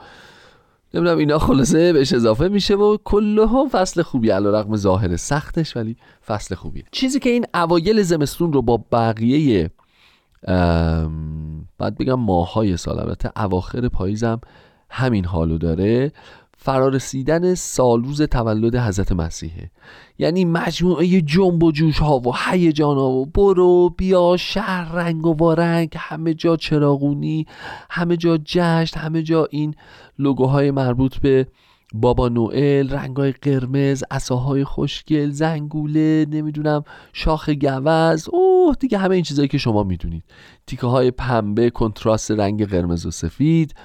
نمی‌دونم 0.94 1.18
اینا 1.18 1.40
خلاصه 1.40 1.94
بهش 1.94 2.14
اضافه 2.14 2.48
میشه 2.48 2.76
و 2.76 2.98
کلها 3.04 3.68
فصل 3.72 4.02
خوبی 4.02 4.30
علا 4.30 4.60
رقم 4.60 4.76
ظاهر 4.76 5.16
سختش 5.16 5.78
ولی 5.78 5.98
فصل 6.28 6.56
خوبیه. 6.56 6.84
چیزی 6.92 7.20
که 7.20 7.30
این 7.30 7.46
اوایل 7.54 8.02
زمستون 8.02 8.54
رو 8.54 8.62
با 8.62 8.86
بقیه 8.92 9.70
بعد 11.78 11.98
بگم 12.00 12.20
ماهای 12.20 12.78
سال 12.78 13.00
البته 13.00 13.32
اواخر 13.36 13.90
پاییزم 13.90 14.42
همین 14.90 15.26
حالو 15.26 15.58
داره. 15.58 16.12
فرارسیدن 16.64 17.56
سالروز 17.56 18.22
تولد 18.22 18.76
حضرت 18.76 19.12
مسیحه. 19.12 19.72
یعنی 20.18 20.46
مجموعه 20.46 21.22
جنب 21.22 21.64
و 21.64 21.72
جوش 21.72 22.00
ها 22.00 22.20
و 22.20 22.36
هیجان 22.36 22.98
ها 22.98 23.10
و 23.10 23.26
برو 23.26 23.90
بیا 23.90 24.38
شهر 24.38 24.96
رنگ 24.96 25.26
و 25.26 25.34
وارنگ 25.34 25.90
همه 25.98 26.34
جا 26.34 26.56
چراغونی 26.56 27.46
همه 27.90 28.18
جا 28.18 28.38
جشن 28.46 29.00
همه 29.00 29.24
جا 29.24 29.48
این 29.52 29.76
لوگوهای 30.20 30.72
مربوط 30.72 31.18
به 31.18 31.48
بابا 31.94 32.30
نوئل 32.30 32.90
رنگای 32.90 33.32
قرمز 33.32 34.04
عصاهای 34.12 34.64
خوشگل 34.64 35.30
زنگوله 35.30 36.26
نمی‌دونم 36.30 36.84
شاخ 37.14 37.50
گوز. 37.50 38.30
اوه 38.30 38.76
دیگه 38.80 38.98
همه 38.98 39.16
این 39.16 39.24
چیزایی 39.24 39.48
که 39.48 39.58
شما 39.58 39.84
می‌دونید. 39.84 40.24
تیکه 40.68 40.88
های 40.88 41.12
پنبه 41.12 41.70
کنتراست 41.70 42.32
رنگ 42.32 42.66
قرمز 42.66 43.06
و 43.06 43.12
سفید. 43.12 43.76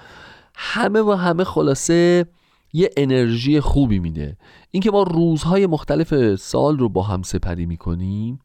همه 0.55 1.01
و 1.01 1.13
همه 1.13 1.45
خلاصه 1.45 2.27
یه 2.73 2.91
انرژی 2.97 3.61
خوبی 3.61 3.99
میده. 3.99 4.37
اینکه 4.71 4.91
ما 4.91 5.03
روزهای 5.03 5.67
مختلف 5.67 6.35
سال 6.35 6.79
رو 6.79 6.89
با 6.89 7.03
هم 7.03 7.23
سپری 7.23 7.67
می‌کنیم 7.67 8.39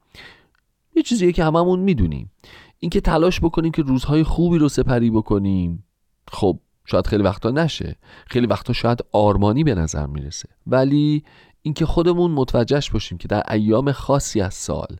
یه 0.96 1.04
چیزیه 1.04 1.32
که 1.32 1.44
هممون 1.44 1.80
می‌دونیم. 1.80 2.32
اینکه 2.80 3.02
تلاش 3.02 3.40
بکنیم 3.40 3.72
که 3.72 3.82
روزهای 3.82 4.24
خوبی 4.24 4.58
رو 4.58 4.70
سپری 4.70 5.10
بکنیم 5.10 5.84
خب 6.32 6.60
شاید 6.86 7.08
خیلی 7.08 7.24
وقتا 7.24 7.52
نشه. 7.52 7.96
خیلی 8.28 8.48
وقتا 8.48 8.74
شاید 8.74 9.00
آرمانی 9.12 9.64
به 9.64 9.76
نظر 9.76 10.06
می‌رسه. 10.06 10.50
ولی 10.68 11.24
اینکه 11.62 11.86
خودمون 11.86 12.32
متوجهش 12.32 12.90
باشیم 12.90 13.18
که 13.18 13.28
در 13.28 13.44
ایام 13.50 13.92
خاصی 13.92 14.42
از 14.42 14.54
سال 14.54 14.98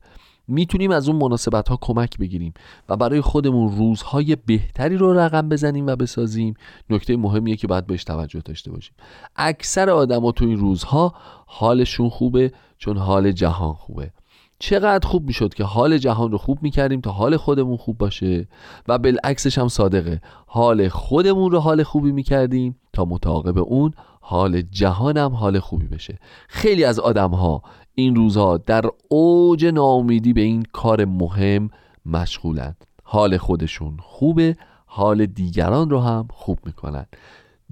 می‌تونیم 0.48 0.92
از 0.92 1.10
اون 1.10 1.18
مناسبت 1.18 1.70
ها 1.70 1.78
کمک 1.82 2.18
بگیریم 2.18 2.54
و 2.90 2.98
برای 2.98 3.22
خودمون 3.22 3.78
روزهای 3.78 4.36
بهتری 4.36 4.98
رو 4.98 5.14
رقم 5.14 5.50
بزنیم 5.50 5.88
و 5.88 5.96
بسازیم. 5.96 6.54
نکته 6.90 7.18
مهمیه 7.18 7.56
که 7.56 7.68
باید 7.68 7.88
بهش 7.88 8.04
توجه 8.04 8.40
داشته 8.40 8.72
باشیم. 8.72 8.96
اکثر 9.36 9.90
آدما 9.90 10.32
تو 10.32 10.46
این 10.46 10.58
روزها 10.58 11.14
حالشون 11.48 12.10
خوبه 12.10 12.52
چون 12.78 12.98
حال 12.98 13.32
جهان 13.32 13.74
خوبه. 13.74 14.12
چقدر 14.60 15.08
خوب 15.08 15.28
می‌شد 15.28 15.54
که 15.54 15.64
حال 15.64 15.98
جهان 15.98 16.32
رو 16.32 16.38
خوب 16.38 16.60
می‌کردیم 16.62 17.02
تا 17.02 17.12
حال 17.12 17.38
خودمون 17.38 17.78
خوب 17.78 17.98
باشه 17.98 18.48
و 18.88 18.98
بالعکسش 18.98 19.58
هم 19.58 19.68
صادقه. 19.68 20.22
حال 20.48 20.90
خودمون 20.90 21.52
رو 21.52 21.60
حال 21.60 21.84
خوبی 21.84 22.12
می‌کردیم 22.12 22.76
تا 22.94 23.06
متعاقب 23.06 23.58
اون 23.58 23.92
حال 24.22 24.62
جهان 24.62 25.18
هم 25.18 25.34
حال 25.34 25.60
خوبی 25.60 25.88
بشه. 25.88 26.20
خیلی 26.48 26.84
از 26.84 27.00
آدم 27.00 27.32
ها 27.32 27.62
این 27.96 28.16
روزها 28.16 28.58
در 28.58 28.86
اوج 29.10 29.66
ناامیدی 29.66 30.34
به 30.34 30.42
این 30.42 30.64
کار 30.72 31.06
مهم 31.06 31.70
مشغولند. 32.06 32.86
حال 33.04 33.38
خودشون 33.38 33.98
خوبه 34.02 34.58
حال 34.86 35.26
دیگران 35.26 35.90
رو 35.90 36.00
هم 36.00 36.28
خوب 36.32 36.60
می‌کنن. 36.66 37.06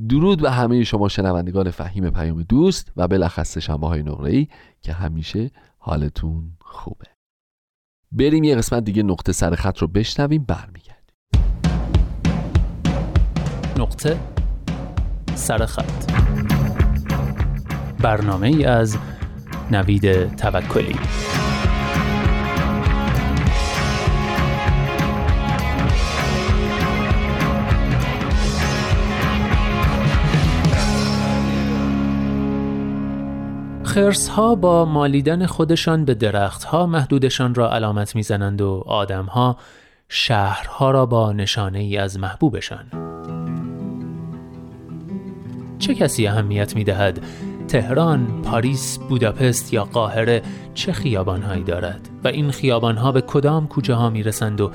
درود 0.10 0.42
به 0.42 0.52
همه 0.52 0.84
شما 0.84 1.10
شنوندگان 1.10 1.72
فهیم 1.72 2.10
پیام 2.10 2.44
دوست 2.44 2.92
و 2.98 3.08
بالاخص 3.08 3.58
شنبه 3.58 3.88
های 3.88 4.04
نقره 4.04 4.48
که 4.82 4.94
همیشه 4.94 5.52
حالتون 5.78 6.44
خوبه. 6.62 7.08
بریم 8.12 8.44
یه 8.44 8.56
قسمت 8.56 8.84
دیگه 8.84 9.04
نقطه 9.04 9.32
سر 9.32 9.56
خط 9.56 9.78
رو 9.78 9.88
بشنویم 9.88 10.46
برمیگردیم. 10.48 11.16
نقطه 13.78 14.20
سرخط 15.36 16.12
برنامه 18.02 18.48
ای 18.48 18.66
از 18.66 18.98
نوید 19.72 20.36
توکلی 20.36 20.96
خرس 33.84 34.28
ها 34.28 34.56
با 34.56 34.86
مالیدن 34.86 35.46
خودشان 35.46 36.06
به 36.06 36.14
درخت 36.14 36.64
ها 36.64 36.86
محدودشان 36.86 37.56
را 37.56 37.74
علامت 37.74 38.16
می‌زنند 38.16 38.62
و 38.62 38.84
آدم 38.88 39.26
ها 39.26 39.58
شهرها 40.10 40.92
را 40.92 41.06
با 41.06 41.34
نشانه 41.34 41.80
ای 41.80 41.98
از 41.98 42.20
محبوبشان 42.20 42.86
چه 45.80 45.96
کسی 45.96 46.28
اهمیت 46.28 46.76
می 46.76 46.84
دهد؟ 46.84 47.20
تهران، 47.72 48.42
پاریس، 48.42 48.98
بوداپست 48.98 49.74
یا 49.74 49.84
قاهره 49.84 50.42
چه 50.74 50.92
خیابانهایی 50.92 51.64
دارد؟ 51.64 52.10
و 52.24 52.28
این 52.28 52.52
خیابانها 52.52 53.12
به 53.12 53.22
کدام 53.22 53.68
کوچه 53.68 53.94
ها 53.94 54.10
می 54.10 54.24
رسند 54.24 54.62
و 54.62 54.72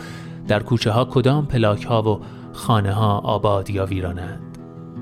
در 0.49 0.63
کوچه 0.63 0.91
ها 0.91 1.05
کدام 1.05 1.47
پلاک 1.47 1.85
ها 1.85 2.03
و 2.03 2.21
خانه 2.53 2.93
ها 2.93 3.19
آباد 3.19 3.71
یا 3.71 3.87
ویرانند؟ 3.87 4.41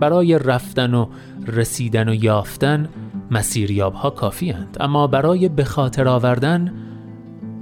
برای 0.00 0.38
رفتن 0.38 0.94
و 0.94 1.06
رسیدن 1.46 2.08
و 2.08 2.14
یافتن 2.14 2.88
مسیریاب 3.30 3.94
ها 3.94 4.10
کافی 4.10 4.50
هند. 4.50 4.76
اما 4.80 5.06
برای 5.06 5.48
به 5.48 5.64
خاطر 5.64 6.08
آوردن 6.08 6.74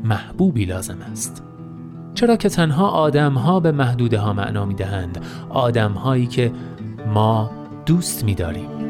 محبوبی 0.04 0.64
لازم 0.64 0.98
است. 1.12 1.42
چرا 2.14 2.36
که 2.36 2.48
تنها 2.48 2.88
آدم 2.88 3.34
ها 3.34 3.60
به 3.60 3.72
محدوده 3.72 4.18
ها 4.18 4.32
معنا 4.32 4.64
می 4.64 4.74
دهند 4.74 5.24
آدم 5.48 5.92
هایی 5.92 6.26
که 6.26 6.52
ما 7.14 7.50
دوست 7.86 8.24
می 8.24 8.34
داریم 8.34 8.82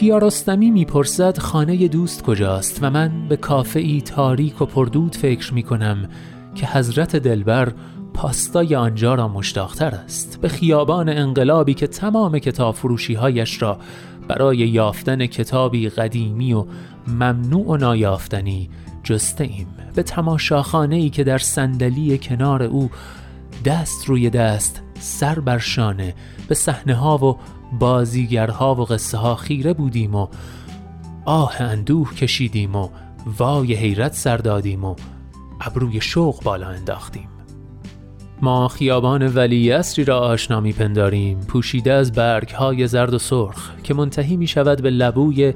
کیارستمی 0.00 0.70
می‌پرسد 0.70 1.38
خانه 1.38 1.88
دوست 1.88 2.22
کجاست 2.22 2.78
و 2.82 2.90
من 2.90 3.28
به 3.28 3.36
کافه 3.36 3.80
ای 3.80 4.00
تاریک 4.00 4.62
و 4.62 4.64
پردود 4.64 5.16
فکر 5.16 5.54
می 5.54 5.62
کنم 5.62 6.08
که 6.54 6.66
حضرت 6.66 7.16
دلبر 7.16 7.72
پاستای 8.14 8.74
آنجا 8.74 9.14
را 9.14 9.28
مشتاقتر 9.28 9.94
است. 9.94 10.38
به 10.40 10.48
خیابان 10.48 11.08
انقلابی 11.08 11.74
که 11.74 11.86
تمام 11.86 12.38
کتاب 12.38 12.74
فروشی 12.74 13.14
هایش 13.14 13.62
را 13.62 13.78
برای 14.28 14.56
یافتن 14.56 15.26
کتابی 15.26 15.88
قدیمی 15.88 16.52
و 16.52 16.66
ممنوع 17.08 17.66
و 17.66 17.76
نایافتنی 17.76 18.70
جسته 19.04 19.44
ایم 19.44 19.68
به 19.94 20.02
تماشاخانه 20.02 20.96
ای 20.96 21.10
که 21.10 21.24
در 21.24 21.38
صندلی 21.38 22.18
کنار 22.18 22.62
او 22.62 22.90
دست 23.64 24.08
روی 24.08 24.30
دست 24.30 24.82
سر 24.98 25.40
بر 25.40 25.58
شانه 25.58 26.14
به 26.48 26.54
صحنه 26.54 26.94
ها 26.94 27.18
و 27.18 27.36
بازیگرها 27.78 28.74
و 28.74 28.84
قصه 28.84 29.18
ها 29.18 29.34
خیره 29.34 29.72
بودیم 29.72 30.14
و 30.14 30.28
آه 31.24 31.60
اندوه 31.60 32.14
کشیدیم 32.14 32.76
و 32.76 32.88
وای 33.38 33.74
حیرت 33.74 34.14
سر 34.14 34.36
دادیم 34.36 34.84
و 34.84 34.96
ابروی 35.60 36.00
شوق 36.00 36.42
بالا 36.42 36.68
انداختیم. 36.68 37.28
ما 38.42 38.68
خیابان 38.68 39.26
ولی 39.34 39.72
اصری 39.72 40.04
را 40.04 40.18
آشنا 40.18 40.60
پنداریم 40.60 41.40
پوشیده 41.40 41.92
از 41.92 42.12
برگ 42.12 42.48
های 42.48 42.86
زرد 42.86 43.14
و 43.14 43.18
سرخ 43.18 43.70
که 43.82 43.94
منتهی 43.94 44.36
می 44.36 44.46
شود 44.46 44.82
به 44.82 44.90
لبوی 44.90 45.54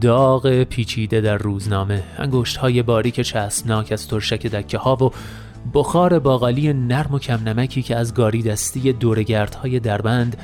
داغ 0.00 0.62
پیچیده 0.62 1.20
در 1.20 1.36
روزنامه 1.36 2.02
انگشت 2.18 2.56
های 2.56 2.82
باریک 2.82 3.20
چسبناک 3.20 3.92
از 3.92 4.08
ترشک 4.08 4.46
دکه 4.46 4.78
ها 4.78 4.96
و 4.96 5.10
بخار 5.74 6.18
باقالی 6.18 6.72
نرم 6.72 7.14
و 7.14 7.18
کم 7.18 7.40
نمکی 7.48 7.82
که 7.82 7.96
از 7.96 8.14
گاری 8.14 8.42
دستی 8.42 8.92
دورگردهای 8.92 9.80
دربند 9.80 10.36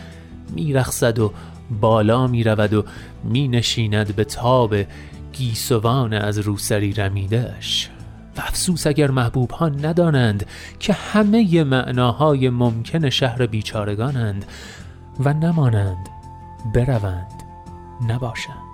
میرخصد 0.55 1.19
و 1.19 1.33
بالا 1.81 2.27
می 2.27 2.45
رود 2.45 2.75
و 2.75 2.85
می 3.25 3.49
نشیند 3.49 4.17
به 4.17 4.25
تاب 4.25 4.75
گیسوان 5.33 6.15
از 6.15 6.39
روسری 6.39 6.93
رمیدهش 6.93 7.91
و 8.37 8.41
افسوس 8.41 8.87
اگر 8.87 9.11
محبوب 9.11 9.51
ها 9.51 9.69
ندانند 9.69 10.47
که 10.79 10.93
همه 10.93 11.65
معناهای 11.65 12.51
ممکن 12.51 13.11
شهر 13.11 13.47
بیچارگانند 13.47 14.45
و 15.21 15.33
نمانند 15.33 16.09
بروند 16.75 17.43
نباشند. 18.09 18.71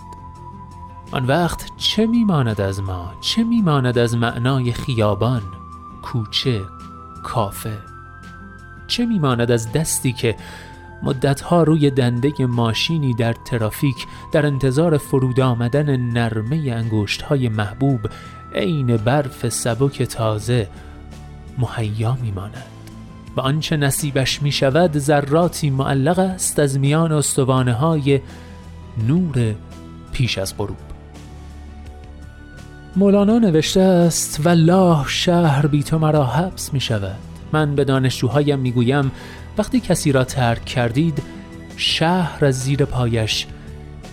آن 1.13 1.27
وقت 1.27 1.71
چه 1.77 2.07
میماند 2.07 2.61
از 2.61 2.81
ما؟ 2.81 3.13
چه 3.21 3.45
میماند 3.45 3.99
از 3.99 4.17
معنای 4.17 4.73
خیابان 4.73 5.43
کوچه 6.03 6.63
کافه؟ 7.23 7.79
چه 8.87 9.07
میماند 9.07 9.51
از 9.51 9.73
دستی 9.73 10.13
که 10.13 10.37
مدتها 11.03 11.63
روی 11.63 11.91
دنده 11.91 12.47
ماشینی 12.47 13.15
در 13.15 13.33
ترافیک 13.33 14.07
در 14.33 14.47
انتظار 14.47 14.99
فرود 14.99 15.41
آمدن 15.41 15.97
نرمه 15.97 16.57
انگشت 16.57 17.23
های 17.23 17.49
محبوب 17.49 18.01
عین 18.55 18.97
برف 18.97 19.49
سبک 19.49 20.03
تازه 20.03 20.69
مهیا 21.59 22.19
میماند. 22.23 22.65
و 23.37 23.41
آنچه 23.41 23.77
نصیبش 23.77 24.43
می 24.43 24.53
شود 24.53 24.99
ذراتی 24.99 25.71
معلق 25.71 26.19
است 26.19 26.59
از 26.59 26.79
میان 26.79 27.13
استوانه 27.13 27.73
های 27.73 28.21
نور 29.09 29.55
پیش 30.13 30.39
از 30.39 30.57
غروب. 30.57 30.77
مولانا 32.97 33.39
نوشته 33.39 33.81
است 33.81 34.47
والله 34.47 35.05
شهر 35.09 35.67
بی 35.67 35.83
تو 35.83 35.99
مرا 35.99 36.25
حبس 36.25 36.73
می 36.73 36.81
شود 36.81 37.17
من 37.53 37.75
به 37.75 37.85
دانشجوهایم 37.85 38.59
می 38.59 38.73
گویم 38.73 39.13
وقتی 39.59 39.81
کسی 39.81 40.13
را 40.13 40.25
ترک 40.25 40.65
کردید 40.65 41.23
شهر 41.77 42.45
از 42.45 42.63
زیر 42.63 42.85
پایش 42.85 43.47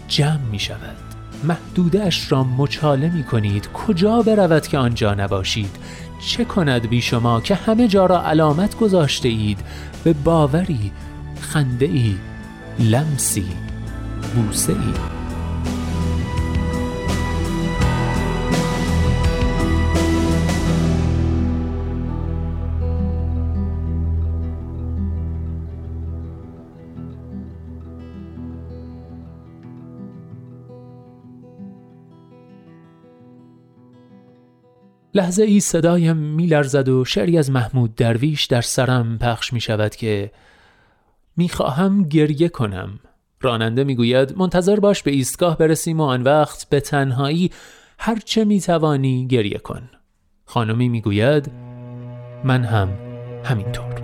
جمع 0.08 0.50
می 0.52 0.60
شود. 0.60 0.98
محدودش 1.44 2.32
را 2.32 2.44
مچاله 2.44 3.10
می 3.10 3.24
کنید. 3.24 3.68
کجا 3.72 4.22
برود 4.22 4.68
که 4.68 4.78
آنجا 4.78 5.14
نباشید؟ 5.14 5.76
چه 6.28 6.46
کند 6.46 6.90
بی 6.90 7.02
شما 7.02 7.42
که 7.42 7.56
همه 7.56 7.88
جا 7.88 8.06
را 8.06 8.28
علامت 8.28 8.78
گذاشته 8.78 9.30
اید؟ 9.30 9.60
به 10.04 10.14
باوری 10.14 10.92
خنده 11.42 11.86
ای 11.86 12.16
لمسی 12.80 13.46
بوسه 14.36 14.74
ای 14.74 15.23
لحظه 35.16 35.44
ای 35.44 35.60
صدایم 35.60 36.18
میلرزد 36.18 36.90
و 36.90 37.06
شعری 37.06 37.38
از 37.38 37.52
محمود 37.52 37.96
درویش 37.96 38.46
در 38.46 38.62
سرم 38.62 39.18
پخش 39.18 39.54
می 39.54 39.62
شود 39.62 39.96
که 39.96 40.32
می‌خواهم 41.38 42.04
گریه 42.04 42.50
کنم. 42.50 43.00
راننده 43.42 43.84
می‌گوید 43.84 44.38
منتظر 44.38 44.80
باش 44.80 45.04
به 45.04 45.12
ایستگاه 45.12 45.58
برسیم 45.58 46.00
و 46.00 46.04
آن 46.04 46.24
وقت 46.24 46.70
به 46.70 46.80
تنهایی 46.80 47.52
هرچه 48.00 48.46
می‌توانی 48.46 49.28
گریه 49.28 49.58
کن. 49.58 49.90
خانمی 50.46 50.90
می‌گوید 50.90 51.52
من 52.44 52.64
هم 52.64 52.90
همینطور. 53.44 54.03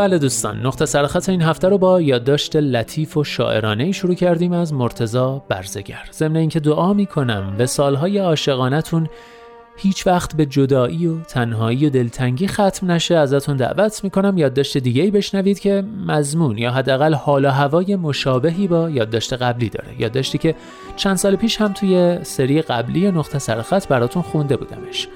بله 0.00 0.18
دوستان 0.18 0.66
نقطه 0.66 0.86
سرخط 0.86 1.28
این 1.28 1.42
هفته 1.42 1.68
رو 1.68 1.78
با 1.78 2.00
یادداشت 2.00 2.56
لطیف 2.56 3.16
و 3.16 3.24
شاعرانه 3.24 3.92
شروع 3.92 4.14
کردیم 4.14 4.52
از 4.52 4.72
مرتزا 4.72 5.44
برزگر. 5.48 6.08
ضمن 6.12 6.36
اینکه 6.36 6.60
دعا 6.60 6.92
می‌کنم 6.92 7.54
به 7.58 7.66
سالهای 7.66 8.18
عاشقانتون 8.18 9.08
هیچ 9.76 10.06
وقت 10.06 10.36
به 10.36 10.46
جدایی 10.46 11.06
و 11.06 11.20
تنهایی 11.20 11.86
و 11.86 11.90
دلتنگی 11.90 12.48
ختم 12.48 12.90
نشه. 12.90 13.16
ازتون 13.16 13.56
دعوت 13.56 14.04
می‌کنم 14.04 14.38
یادداشت 14.38 14.78
دیگه 14.78 15.02
ای 15.02 15.10
بشنوید 15.10 15.58
که 15.58 15.84
مضمون 16.06 16.58
یا 16.58 16.70
حداقل 16.70 17.14
حال 17.14 17.44
و 17.44 17.50
هوای 17.50 17.96
مشابهی 17.96 18.68
با 18.68 18.90
یادداشت 18.90 19.32
قبلی 19.32 19.68
داره. 19.68 19.88
یادداشتی 19.98 20.38
که 20.38 20.54
چند 20.96 21.16
سال 21.16 21.36
پیش 21.36 21.60
هم 21.60 21.72
توی 21.72 22.18
سری 22.22 22.62
قبلی 22.62 23.10
نقطه 23.10 23.38
سرخط 23.38 23.88
براتون 23.88 24.22
خونده 24.22 24.56
بودمش. 24.56 25.08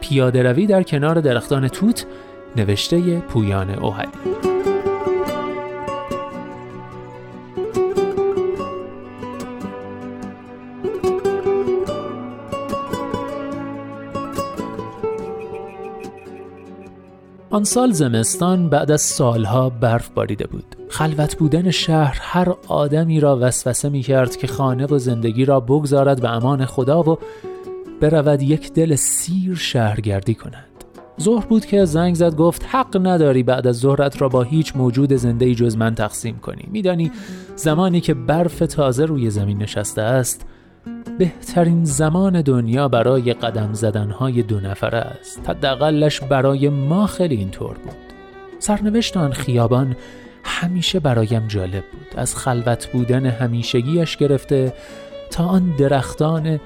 پیاده 0.00 0.42
روی 0.42 0.66
در 0.66 0.82
کنار 0.82 1.20
درختان 1.20 1.68
توت 1.68 2.06
نوشته 2.56 3.20
پویان 3.20 3.70
اوهلی 3.70 4.08
آن 17.52 17.64
سال 17.64 17.92
زمستان 17.92 18.68
بعد 18.68 18.90
از 18.90 19.00
سالها 19.00 19.70
برف 19.70 20.08
باریده 20.08 20.46
بود. 20.46 20.76
خلوت 20.88 21.36
بودن 21.36 21.70
شهر 21.70 22.18
هر 22.22 22.54
آدمی 22.68 23.20
را 23.20 23.38
وسوسه 23.40 23.88
می 23.88 24.02
کرد 24.02 24.36
که 24.36 24.46
خانه 24.46 24.86
و 24.86 24.98
زندگی 24.98 25.44
را 25.44 25.60
بگذارد 25.60 26.20
به 26.20 26.30
امان 26.30 26.64
خدا 26.64 27.02
و 27.02 27.18
برود 28.00 28.42
یک 28.42 28.72
دل 28.72 28.94
سیر 28.94 29.54
شهرگردی 29.54 30.34
کند. 30.34 30.71
ظهر 31.22 31.46
بود 31.46 31.66
که 31.66 31.84
زنگ 31.84 32.14
زد 32.14 32.36
گفت 32.36 32.66
حق 32.68 33.06
نداری 33.06 33.42
بعد 33.42 33.66
از 33.66 33.76
ظهرت 33.76 34.22
را 34.22 34.28
با 34.28 34.42
هیچ 34.42 34.76
موجود 34.76 35.12
زنده 35.12 35.54
جز 35.54 35.76
من 35.76 35.94
تقسیم 35.94 36.38
کنی. 36.38 36.68
میدانی 36.70 37.12
زمانی 37.56 38.00
که 38.00 38.14
برف 38.14 38.58
تازه 38.58 39.04
روی 39.04 39.30
زمین 39.30 39.62
نشسته 39.62 40.02
است 40.02 40.46
بهترین 41.18 41.84
زمان 41.84 42.42
دنیا 42.42 42.88
برای 42.88 43.32
قدم 43.32 43.72
زدنهای 43.72 44.42
دو 44.42 44.60
نفره 44.60 44.98
است. 44.98 45.50
حداقلش 45.50 46.20
برای 46.20 46.68
ما 46.68 47.06
خیلی 47.06 47.36
اینطور 47.36 47.74
بود. 47.78 47.96
سرنوشت 48.58 49.16
آن 49.16 49.32
خیابان 49.32 49.96
همیشه 50.44 51.00
برایم 51.00 51.46
جالب 51.48 51.84
بود. 51.92 52.06
از 52.16 52.36
خلوت 52.36 52.86
بودن 52.92 53.26
همیشگیش 53.26 54.16
گرفته 54.16 54.72
تا 55.30 55.44
آن 55.44 55.74
درختان 55.78 56.60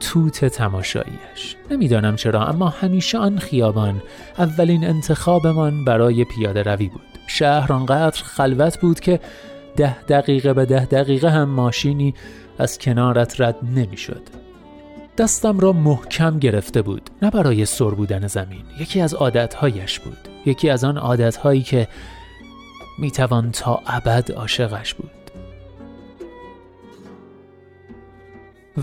توت 0.00 0.44
تماشاییش 0.44 1.56
نمی‌دانم 1.70 2.16
چرا 2.16 2.46
اما 2.46 2.68
همیشه 2.68 3.18
آن 3.18 3.38
خیابان 3.38 4.02
اولین 4.38 4.84
انتخابمان 4.84 5.84
برای 5.84 6.24
پیاده 6.24 6.62
روی 6.62 6.88
بود. 6.88 7.00
شهر 7.26 7.72
آنقدر 7.72 8.22
خلوت 8.22 8.80
بود 8.80 9.00
که 9.00 9.20
ده 9.76 10.02
دقیقه 10.02 10.52
به 10.52 10.64
ده 10.64 10.84
دقیقه 10.84 11.30
هم 11.30 11.48
ماشینی 11.48 12.14
از 12.58 12.78
کنارت 12.78 13.40
رد 13.40 13.56
نمی‌شد. 13.62 14.22
دستم 15.18 15.60
را 15.60 15.72
محکم 15.72 16.38
گرفته 16.38 16.82
بود 16.82 17.10
نه 17.22 17.30
برای 17.30 17.64
سر 17.64 17.90
بودن 17.90 18.26
زمین 18.26 18.62
یکی 18.80 19.00
از 19.00 19.14
عادتهایش 19.14 20.00
بود. 20.00 20.18
یکی 20.46 20.70
از 20.70 20.84
آن 20.84 20.98
عادتهایی 20.98 21.62
که 21.62 21.88
می‌توان 22.98 23.50
تا 23.50 23.82
ابد 23.86 24.32
عاشقش 24.32 24.94
بود. 24.94 25.10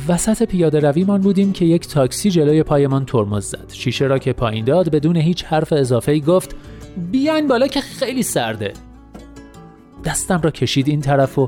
وسط 0.07 0.43
پیاده 0.43 0.79
رویمان 0.79 1.21
بودیم 1.21 1.53
که 1.53 1.65
یک 1.65 1.87
تاکسی 1.87 2.29
جلوی 2.29 2.63
پایمان 2.63 3.05
ترمز 3.05 3.45
زد. 3.45 3.71
شیشه 3.73 4.05
را 4.05 4.19
که 4.19 4.33
پایین 4.33 4.65
داد 4.65 4.89
بدون 4.89 5.15
هیچ 5.15 5.45
حرف 5.45 5.73
اضافه 5.73 6.11
ای 6.11 6.21
گفت 6.21 6.55
بیاین 7.11 7.47
بالا 7.47 7.67
که 7.67 7.81
خیلی 7.81 8.23
سرده. 8.23 8.73
دستم 10.05 10.41
را 10.41 10.51
کشید 10.51 10.87
این 10.87 11.01
طرف 11.01 11.39
و 11.39 11.47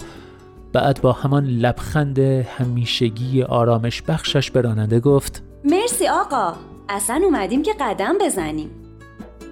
بعد 0.73 1.01
با 1.01 1.11
همان 1.11 1.45
لبخند 1.45 2.19
همیشگی 2.19 3.43
آرامش 3.43 4.01
بخشش 4.01 4.51
به 4.51 4.61
راننده 4.61 4.99
گفت 4.99 5.43
مرسی 5.63 6.07
آقا 6.07 6.53
اصلا 6.89 7.21
اومدیم 7.23 7.63
که 7.63 7.71
قدم 7.79 8.15
بزنیم. 8.21 8.69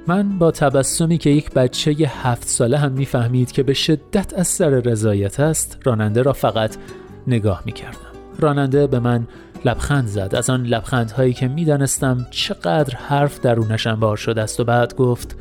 من 0.08 0.38
با 0.38 0.52
تبسمی 0.52 1.18
که 1.18 1.30
یک 1.30 1.52
بچه 1.52 1.92
هفت 1.92 2.48
ساله 2.48 2.78
هم 2.78 2.92
می‌فهمید 2.92 3.52
که 3.52 3.64
به 3.64 3.74
شدت 3.74 4.34
از 4.34 4.48
سر 4.48 4.70
رضایت 4.70 5.40
است 5.40 5.78
راننده 5.84 6.22
را 6.22 6.34
فقط 6.34 6.78
نگاه 7.28 7.62
می‌کردم. 7.66 8.15
راننده 8.40 8.88
به 8.88 9.00
من 9.00 9.28
لبخند 9.66 10.08
زد. 10.08 10.36
از 10.36 10.50
آن 10.50 10.64
لبخندهایی 10.64 11.34
که 11.34 11.48
می‌دانستم 11.48 12.26
چقدر 12.32 12.96
حرف 12.96 13.40
درونش 13.40 13.88
انبار 13.88 14.18
شده 14.18 14.42
است 14.42 14.60
و 14.60 14.64
بعد 14.64 14.96
گفت 14.96 15.38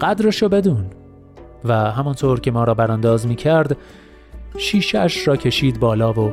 قدرشو 0.00 0.48
بدون. 0.48 0.84
و 1.64 1.74
همانطور 1.74 2.40
که 2.40 2.50
ما 2.50 2.64
را 2.64 2.74
برانداز 2.74 3.26
می 3.26 3.36
کرد 3.36 3.76
شیشش 4.58 5.28
را 5.28 5.36
کشید 5.36 5.80
بالا 5.80 6.12
و 6.12 6.32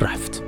رفت. 0.00 0.43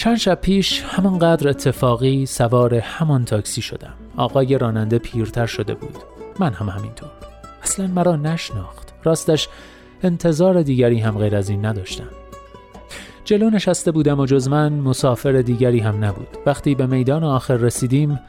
چند 0.00 0.16
شب 0.16 0.40
پیش 0.40 0.82
همانقدر 0.82 1.48
اتفاقی 1.48 2.26
سوار 2.26 2.74
همان 2.74 3.24
تاکسی 3.24 3.62
شدم. 3.62 3.92
آقای 4.16 4.58
راننده 4.58 4.98
پیرتر 4.98 5.46
شده 5.46 5.74
بود. 5.74 5.96
من 6.38 6.52
هم 6.52 6.68
همینطور. 6.68 7.08
اصلا 7.62 7.86
مرا 7.86 8.16
نشناخت. 8.16 8.94
راستش 9.04 9.48
انتظار 10.02 10.62
دیگری 10.62 10.98
هم 10.98 11.18
غیر 11.18 11.36
از 11.36 11.48
این 11.48 11.64
نداشتم. 11.64 12.08
جلو 13.24 13.50
نشسته 13.50 13.90
بودم 13.90 14.20
و 14.20 14.26
جز 14.26 14.48
من 14.48 14.72
مسافر 14.72 15.32
دیگری 15.32 15.78
هم 15.78 16.04
نبود. 16.04 16.28
وقتی 16.46 16.74
به 16.74 16.86
میدان 16.86 17.24
آخر 17.24 17.56
رسیدیم 17.56 18.20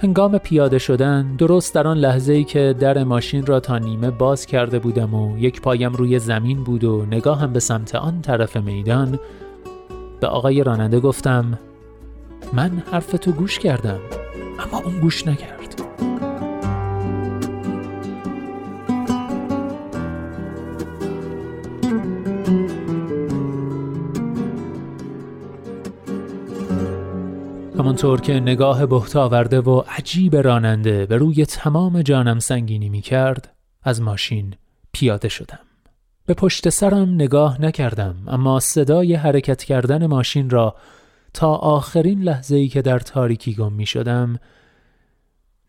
هنگام 0.00 0.38
پیاده 0.38 0.78
شدن 0.78 1.36
درست 1.36 1.74
در 1.74 1.86
آن 1.86 1.96
لحظه 1.96 2.32
ای 2.32 2.44
که 2.44 2.74
در 2.80 3.04
ماشین 3.04 3.46
را 3.46 3.60
تا 3.60 3.78
نیمه 3.78 4.10
باز 4.10 4.46
کرده 4.46 4.78
بودم 4.78 5.14
و 5.14 5.38
یک 5.38 5.60
پایم 5.60 5.92
روی 5.92 6.18
زمین 6.18 6.64
بود 6.64 6.84
و 6.84 7.06
نگاهم 7.06 7.52
به 7.52 7.60
سمت 7.60 7.94
آن 7.94 8.22
طرف 8.22 8.56
میدان 8.56 9.18
به 10.20 10.26
آقای 10.26 10.64
راننده 10.64 11.00
گفتم 11.00 11.58
من 12.52 12.82
حرف 12.92 13.06
تو 13.06 13.32
گوش 13.32 13.58
کردم 13.58 14.00
اما 14.58 14.78
اون 14.78 15.00
گوش 15.00 15.26
نکرد. 15.26 15.64
همانطور 27.78 28.20
که 28.20 28.40
نگاه 28.40 28.86
بهت 28.86 29.16
آورده 29.16 29.60
و 29.60 29.82
عجیب 29.98 30.36
راننده 30.36 31.06
به 31.06 31.16
روی 31.16 31.46
تمام 31.46 32.02
جانم 32.02 32.38
سنگینی 32.38 32.88
می 32.88 33.00
کرد 33.00 33.54
از 33.82 34.02
ماشین 34.02 34.54
پیاده 34.92 35.28
شدم. 35.28 35.63
به 36.26 36.34
پشت 36.34 36.68
سرم 36.68 37.14
نگاه 37.14 37.62
نکردم 37.62 38.16
اما 38.26 38.60
صدای 38.60 39.14
حرکت 39.14 39.64
کردن 39.64 40.06
ماشین 40.06 40.50
را 40.50 40.76
تا 41.34 41.54
آخرین 41.54 42.22
لحظه 42.22 42.56
ای 42.56 42.68
که 42.68 42.82
در 42.82 42.98
تاریکی 42.98 43.54
گم 43.54 43.72
می 43.72 43.86
شدم 43.86 44.38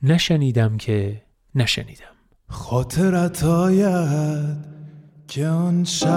نشنیدم 0.04 0.78
که 0.78 1.22
نشنیدم. 1.56 2.16
خاطرت 2.50 3.44
آید 3.44 4.58
که 5.28 5.48
آن 5.48 5.84
شب 5.84 6.10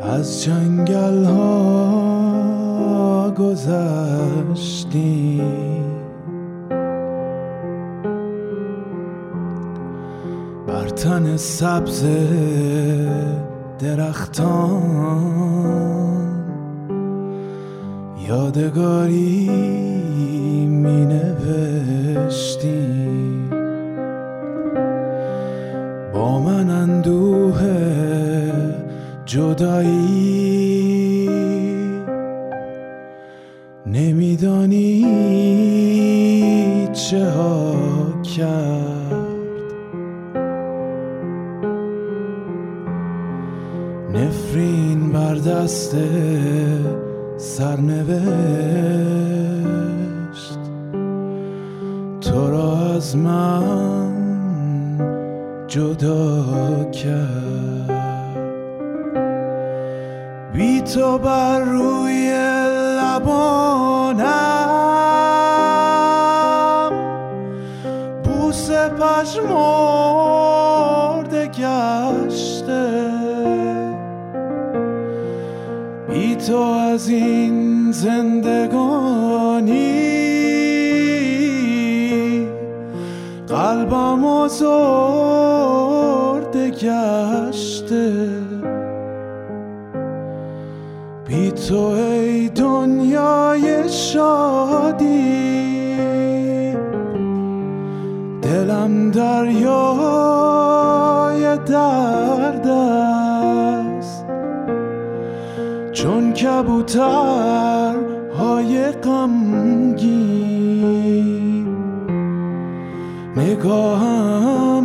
از 0.00 0.44
جنگل 0.44 1.24
ها 1.24 2.50
گذشتیم 3.38 4.80
تن 10.90 11.36
سبز 11.36 12.04
درختان. 13.78 15.30
یادگاری 18.28 19.79
دلم 98.50 99.10
دریای 99.10 99.56
درد 101.56 102.66
است. 102.66 104.24
چون 105.92 106.32
کبوتر 106.32 107.94
های 108.38 108.90
غمگین 108.90 110.06
نگاهم 113.36 114.84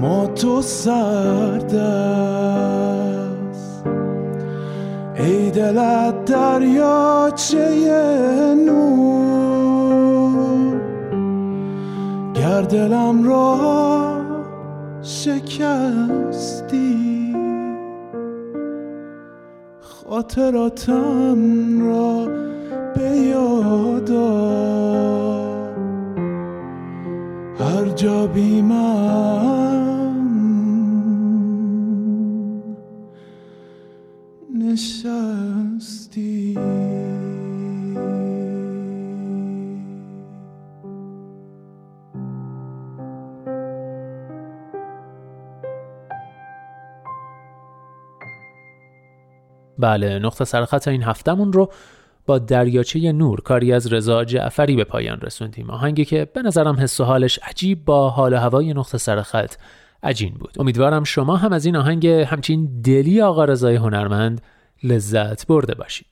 ما 0.00 0.26
تو 0.26 0.62
سرد 0.62 1.74
است. 1.74 3.04
ای 5.14 5.50
دلت 5.50 6.24
دریاچه 6.24 7.58
نور 8.66 9.19
گر 12.60 12.66
دلم 12.66 13.24
را 13.24 14.20
شکستی 15.02 16.90
خاطراتم 19.80 21.40
را 21.88 22.28
به 22.94 23.16
یاد. 23.16 24.10
هر 27.60 27.88
جا 27.96 28.26
بی 28.26 28.62
من 28.62 30.10
نشستی 34.58 35.19
بله 49.80 50.18
نقطه 50.18 50.44
سرخط 50.44 50.88
این 50.88 51.02
هفتمون 51.02 51.52
رو 51.52 51.72
با 52.26 52.38
دریاچه 52.38 53.12
نور 53.12 53.40
کاری 53.40 53.72
از 53.72 53.92
رضا 53.92 54.24
جعفری 54.24 54.76
به 54.76 54.84
پایان 54.84 55.20
رسوندیم. 55.20 55.70
آهنگی 55.70 56.04
که 56.04 56.24
به 56.34 56.42
نظرم 56.42 56.80
حس 56.80 57.00
و 57.00 57.04
حالش 57.04 57.38
عجیب 57.38 57.84
با 57.84 58.10
حال 58.10 58.32
و 58.32 58.36
هوای 58.36 58.74
نقطه 58.74 58.98
سرخط 58.98 59.54
عجین 60.02 60.34
بود. 60.34 60.54
امیدوارم 60.58 61.04
شما 61.04 61.36
هم 61.36 61.52
از 61.52 61.66
این 61.66 61.76
آهنگ 61.76 62.06
همچین 62.06 62.80
دلی 62.82 63.20
آقا 63.20 63.44
رضای 63.44 63.76
هنرمند 63.76 64.40
لذت 64.82 65.46
برده 65.46 65.74
باشید. 65.74 66.06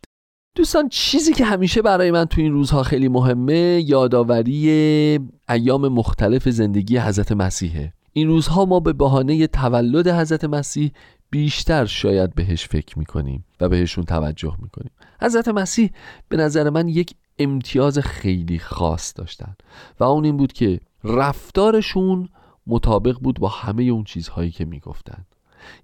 دوستان 0.57 0.89
چیزی 0.89 1.33
که 1.33 1.45
همیشه 1.45 1.83
برای 1.83 2.11
من 2.11 2.25
تو 2.25 2.41
این 2.41 2.53
روزها 2.53 2.83
خیلی 2.83 3.09
مهمه 3.09 3.83
یادآوری 3.87 5.21
ایام 5.49 5.89
مختلف 5.89 6.49
زندگی 6.49 6.99
حضرت 6.99 7.33
مسیحه. 7.33 7.93
این 8.19 8.29
روزها 8.29 8.65
ما 8.65 8.81
به 8.81 8.93
بهانه 8.93 9.47
تولد 9.47 10.09
حضرت 10.09 10.45
مسیح 10.45 10.93
بیشتر 11.31 11.85
شاید 11.87 12.35
بهش 12.35 12.69
فکر 12.69 12.99
می‌کنیم 12.99 13.45
و 13.61 13.69
بهشون 13.69 14.05
توجه 14.05 14.57
می‌کنیم. 14.63 14.91
حضرت 15.23 15.49
مسیح 15.49 15.91
به 16.29 16.37
نظر 16.37 16.71
من 16.71 16.89
یک 16.89 17.15
امتیاز 17.39 17.99
خیلی 17.99 18.59
خاص 18.59 19.13
داشتن 19.17 19.55
و 20.01 20.05
اون 20.05 20.25
این 20.25 20.37
بود 20.37 20.53
که 20.53 20.81
رفتارشون 21.05 22.29
مطابق 22.67 23.19
بود 23.19 23.41
با 23.41 23.49
همه 23.49 23.83
اون 23.83 24.05
چیزهایی 24.05 24.51
که 24.51 24.65
می‌گفتن. 24.65 25.27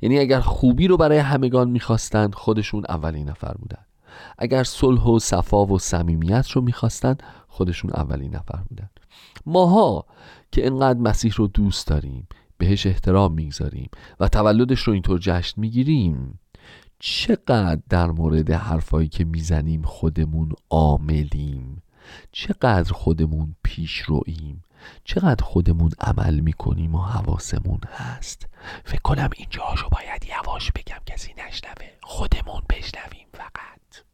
یعنی 0.03 0.18
اگر 0.18 0.41
خوبی 0.41 0.89
رو 0.89 0.97
برای 0.97 1.18
همگان 1.18 1.70
می‌خواستن 1.70 2.30
خودشون 2.30 2.85
اولین 2.89 3.28
نفر 3.28 3.55
بودن. 3.55 3.85
اگر 4.39 4.64
صلح 4.64 5.03
و 5.05 5.18
صفا 5.18 5.66
و 5.66 5.78
صمیمیت 5.78 6.51
رو 6.51 6.62
می‌خواستن 6.62 7.16
خودشون 7.55 7.91
اولین 7.91 8.37
نفر 8.37 8.59
بودن. 8.69 8.91
ماها 9.47 10.07
که 10.53 10.67
انقدر 10.67 10.99
مسیح 10.99 11.33
رو 11.37 11.47
دوست 11.47 11.87
داریم 11.87 12.29
بهش 12.59 12.87
احترام 12.87 13.33
می‌گذاریم 13.33 13.91
و 14.21 14.29
تولدش 14.29 14.81
رو 14.81 14.93
اینطور 14.93 15.19
جشن 15.19 15.61
می‌گیریم 15.61 16.39
چقدر 16.99 17.81
در 17.89 18.07
مورد 18.07 18.51
حرفایی 18.51 19.09
که 19.09 19.25
می‌زنیم 19.25 19.83
خودمون 19.83 20.53
عاملیم؟ 20.71 21.83
چقدر 22.33 22.93
خودمون 22.93 23.57
پیش 23.63 23.99
رویم 23.99 24.63
چقدر 25.05 25.45
خودمون 25.45 25.91
عمل 26.01 26.41
می‌کنیم 26.41 26.95
و 26.95 26.99
حواسمون 26.99 27.81
هست؟ 27.93 28.49
فکر 28.85 29.03
کنم 29.03 29.31
اینجاشو 29.37 29.89
باید 29.89 30.25
یواش 30.25 30.73
بگم 30.73 31.01
کسی 31.07 31.33
نشنوه. 31.33 31.91
خودمون 32.03 32.63
بشنویم 32.71 33.27
فقط. 33.33 34.05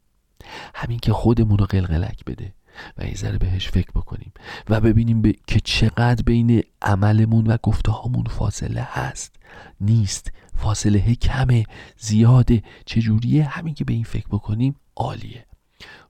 همین 0.75 0.99
که 0.99 1.13
خودمون 1.13 1.57
رو 1.57 1.65
قلقلک 1.65 2.25
بده. 2.25 2.53
و 2.97 3.05
یه 3.05 3.15
ذره 3.15 3.37
بهش 3.37 3.69
فکر 3.69 3.91
بکنیم 3.91 4.31
و 4.69 4.81
ببینیم 4.81 5.21
ب... 5.21 5.31
که 5.47 5.59
چقدر 5.59 6.23
بین 6.25 6.63
عملمون 6.81 7.47
و 7.47 7.57
گفته 7.63 7.91
هامون 7.91 8.23
فاصله 8.23 8.87
هست. 8.91 9.35
نیست. 9.81 10.31
فاصله 10.55 11.15
کمه 11.15 11.63
زیاده. 11.97 12.63
چجوریه؟ 12.85 13.43
همین 13.43 13.73
که 13.73 13.85
به 13.85 13.93
این 13.93 14.03
فکر 14.03 14.27
بکنیم 14.27 14.75
عالیه. 14.95 15.45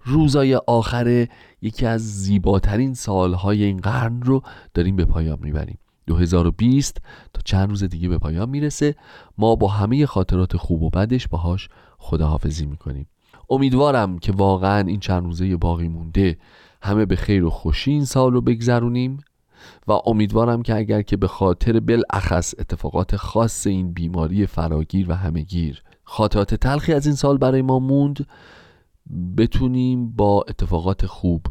روزای 0.03 0.55
آخر 0.55 1.27
یکی 1.61 1.85
از 1.85 2.01
زیباترین 2.01 2.93
سالهای 2.93 3.63
این 3.63 3.77
قرن 3.77 4.21
رو 4.21 4.43
داریم 4.73 4.95
به 4.95 5.05
پایان 5.05 5.39
می‌بریم. 5.41 5.77
2020 6.07 6.97
تا 7.33 7.41
چند 7.45 7.69
روز 7.69 7.83
دیگه 7.83 8.09
به 8.09 8.17
پایان 8.17 8.49
می‌رسه. 8.49 8.95
ما 9.37 9.55
با 9.55 9.67
همه 9.67 10.05
خاطرات 10.05 10.57
خوب 10.57 10.81
و 10.81 10.89
بدش 10.89 11.27
باهاش 11.27 11.69
خداحافظی 11.97 12.65
می‌کنیم. 12.65 13.07
امیدوارم 13.51 14.19
که 14.19 14.31
واقعا 14.31 14.87
این 14.87 14.99
چند 14.99 15.23
روزه 15.23 15.57
باقی 15.57 15.87
مونده 15.87 16.37
همه 16.81 17.05
به 17.05 17.15
خیر 17.15 17.45
و 17.45 17.49
خوشی 17.49 17.91
این 17.91 18.05
سال 18.05 18.33
رو 18.33 18.41
بگذرونیم 18.41 19.17
و 19.87 19.91
امیدوارم 20.05 20.61
که 20.61 20.75
اگر 20.75 21.01
که 21.01 21.17
به 21.17 21.27
خاطر 21.27 21.79
بالاخص 21.79 22.53
اتفاقات 22.59 23.15
خاص 23.15 23.67
این 23.67 23.93
بیماری 23.93 24.45
فراگیر 24.45 25.11
و 25.11 25.13
همهگیر 25.13 25.83
خاطرات 26.03 26.55
تلخی 26.55 26.93
از 26.93 27.05
این 27.05 27.15
سال 27.15 27.37
برای 27.37 27.61
ما 27.61 27.79
موند 27.79 28.27
بتونیم 29.37 30.11
با 30.11 30.45
اتفاقات 30.47 31.05
خوب 31.05 31.45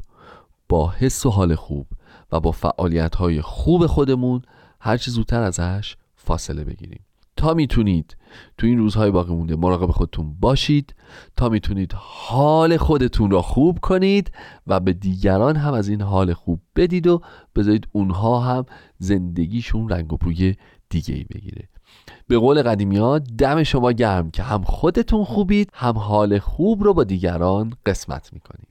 با 0.69 0.91
حس 0.91 1.27
و 1.27 1.31
حال 1.31 1.55
خوب 1.55 1.87
و 2.33 2.41
با 2.41 2.51
فعالیت 2.51 3.15
های 3.15 3.41
خوب 3.41 3.87
خودمون 3.87 4.43
هرچه 4.81 5.11
زودتر 5.11 5.43
ازش 5.43 5.97
فاصله 6.17 6.65
بگیریم. 6.65 7.05
تا 7.37 7.55
می‌تونید 7.55 8.17
تو 8.59 8.67
این 8.67 8.79
روزهای 8.79 9.11
باقی 9.11 9.35
مونده 9.35 9.57
مراقب 9.57 9.91
خودتون 9.91 10.37
باشید 10.41 10.95
تا 11.37 11.49
می‌تونید 11.49 11.93
حال 11.97 12.77
خودتون 12.77 13.31
را 13.31 13.43
خوب 13.43 13.79
کنید 13.81 14.33
و 14.67 14.81
به 14.81 14.93
دیگران 14.93 15.57
هم 15.57 15.75
از 15.75 15.89
این 15.89 16.01
حال 16.01 16.33
خوب 16.35 16.61
بدید 16.77 17.07
و 17.07 17.21
بذارید 17.57 17.89
اونها 17.93 18.41
هم 18.41 18.67
زندگیشون 18.99 19.89
رنگ 19.89 20.13
و 20.13 20.17
بوی 20.17 20.55
دیگه 20.89 21.15
ای 21.15 21.25
بگیره. 21.25 21.69
به 22.29 22.39
قول 22.39 22.63
قدیمی 22.63 22.97
ها 22.97 23.19
دم 23.19 23.63
شما 23.63 23.93
گرم 23.93 24.31
که 24.31 24.43
هم 24.43 24.63
خودتون 24.63 25.25
خوبید 25.25 25.71
هم 25.75 25.99
حال 25.99 26.39
خوب 26.39 26.85
رو 26.85 26.95
با 26.95 27.05
دیگران 27.05 27.73
قسمت 27.87 28.33
می‌کنید. 28.33 28.67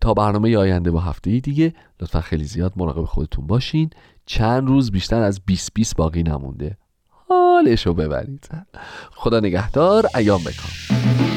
تا 0.00 0.14
برنامه 0.14 0.56
آینده 0.56 0.90
با 0.90 1.00
هفته 1.00 1.40
دیگه 1.40 1.74
لطفا 2.00 2.20
خیلی 2.20 2.44
زیاد 2.44 2.72
مراقب 2.76 3.04
خودتون 3.04 3.46
باشین. 3.46 3.90
چند 4.26 4.68
روز 4.68 4.90
بیشتر 4.90 5.22
از 5.22 5.40
20 5.46 5.74
20 5.74 5.96
باقی 5.96 6.22
نمونده. 6.22 6.76
حالشو 7.30 7.94
ببرید. 7.94 8.48
خدا 9.14 9.40
نگهدار 9.40 10.06
ایام 10.14 10.40
بکام 10.40 11.29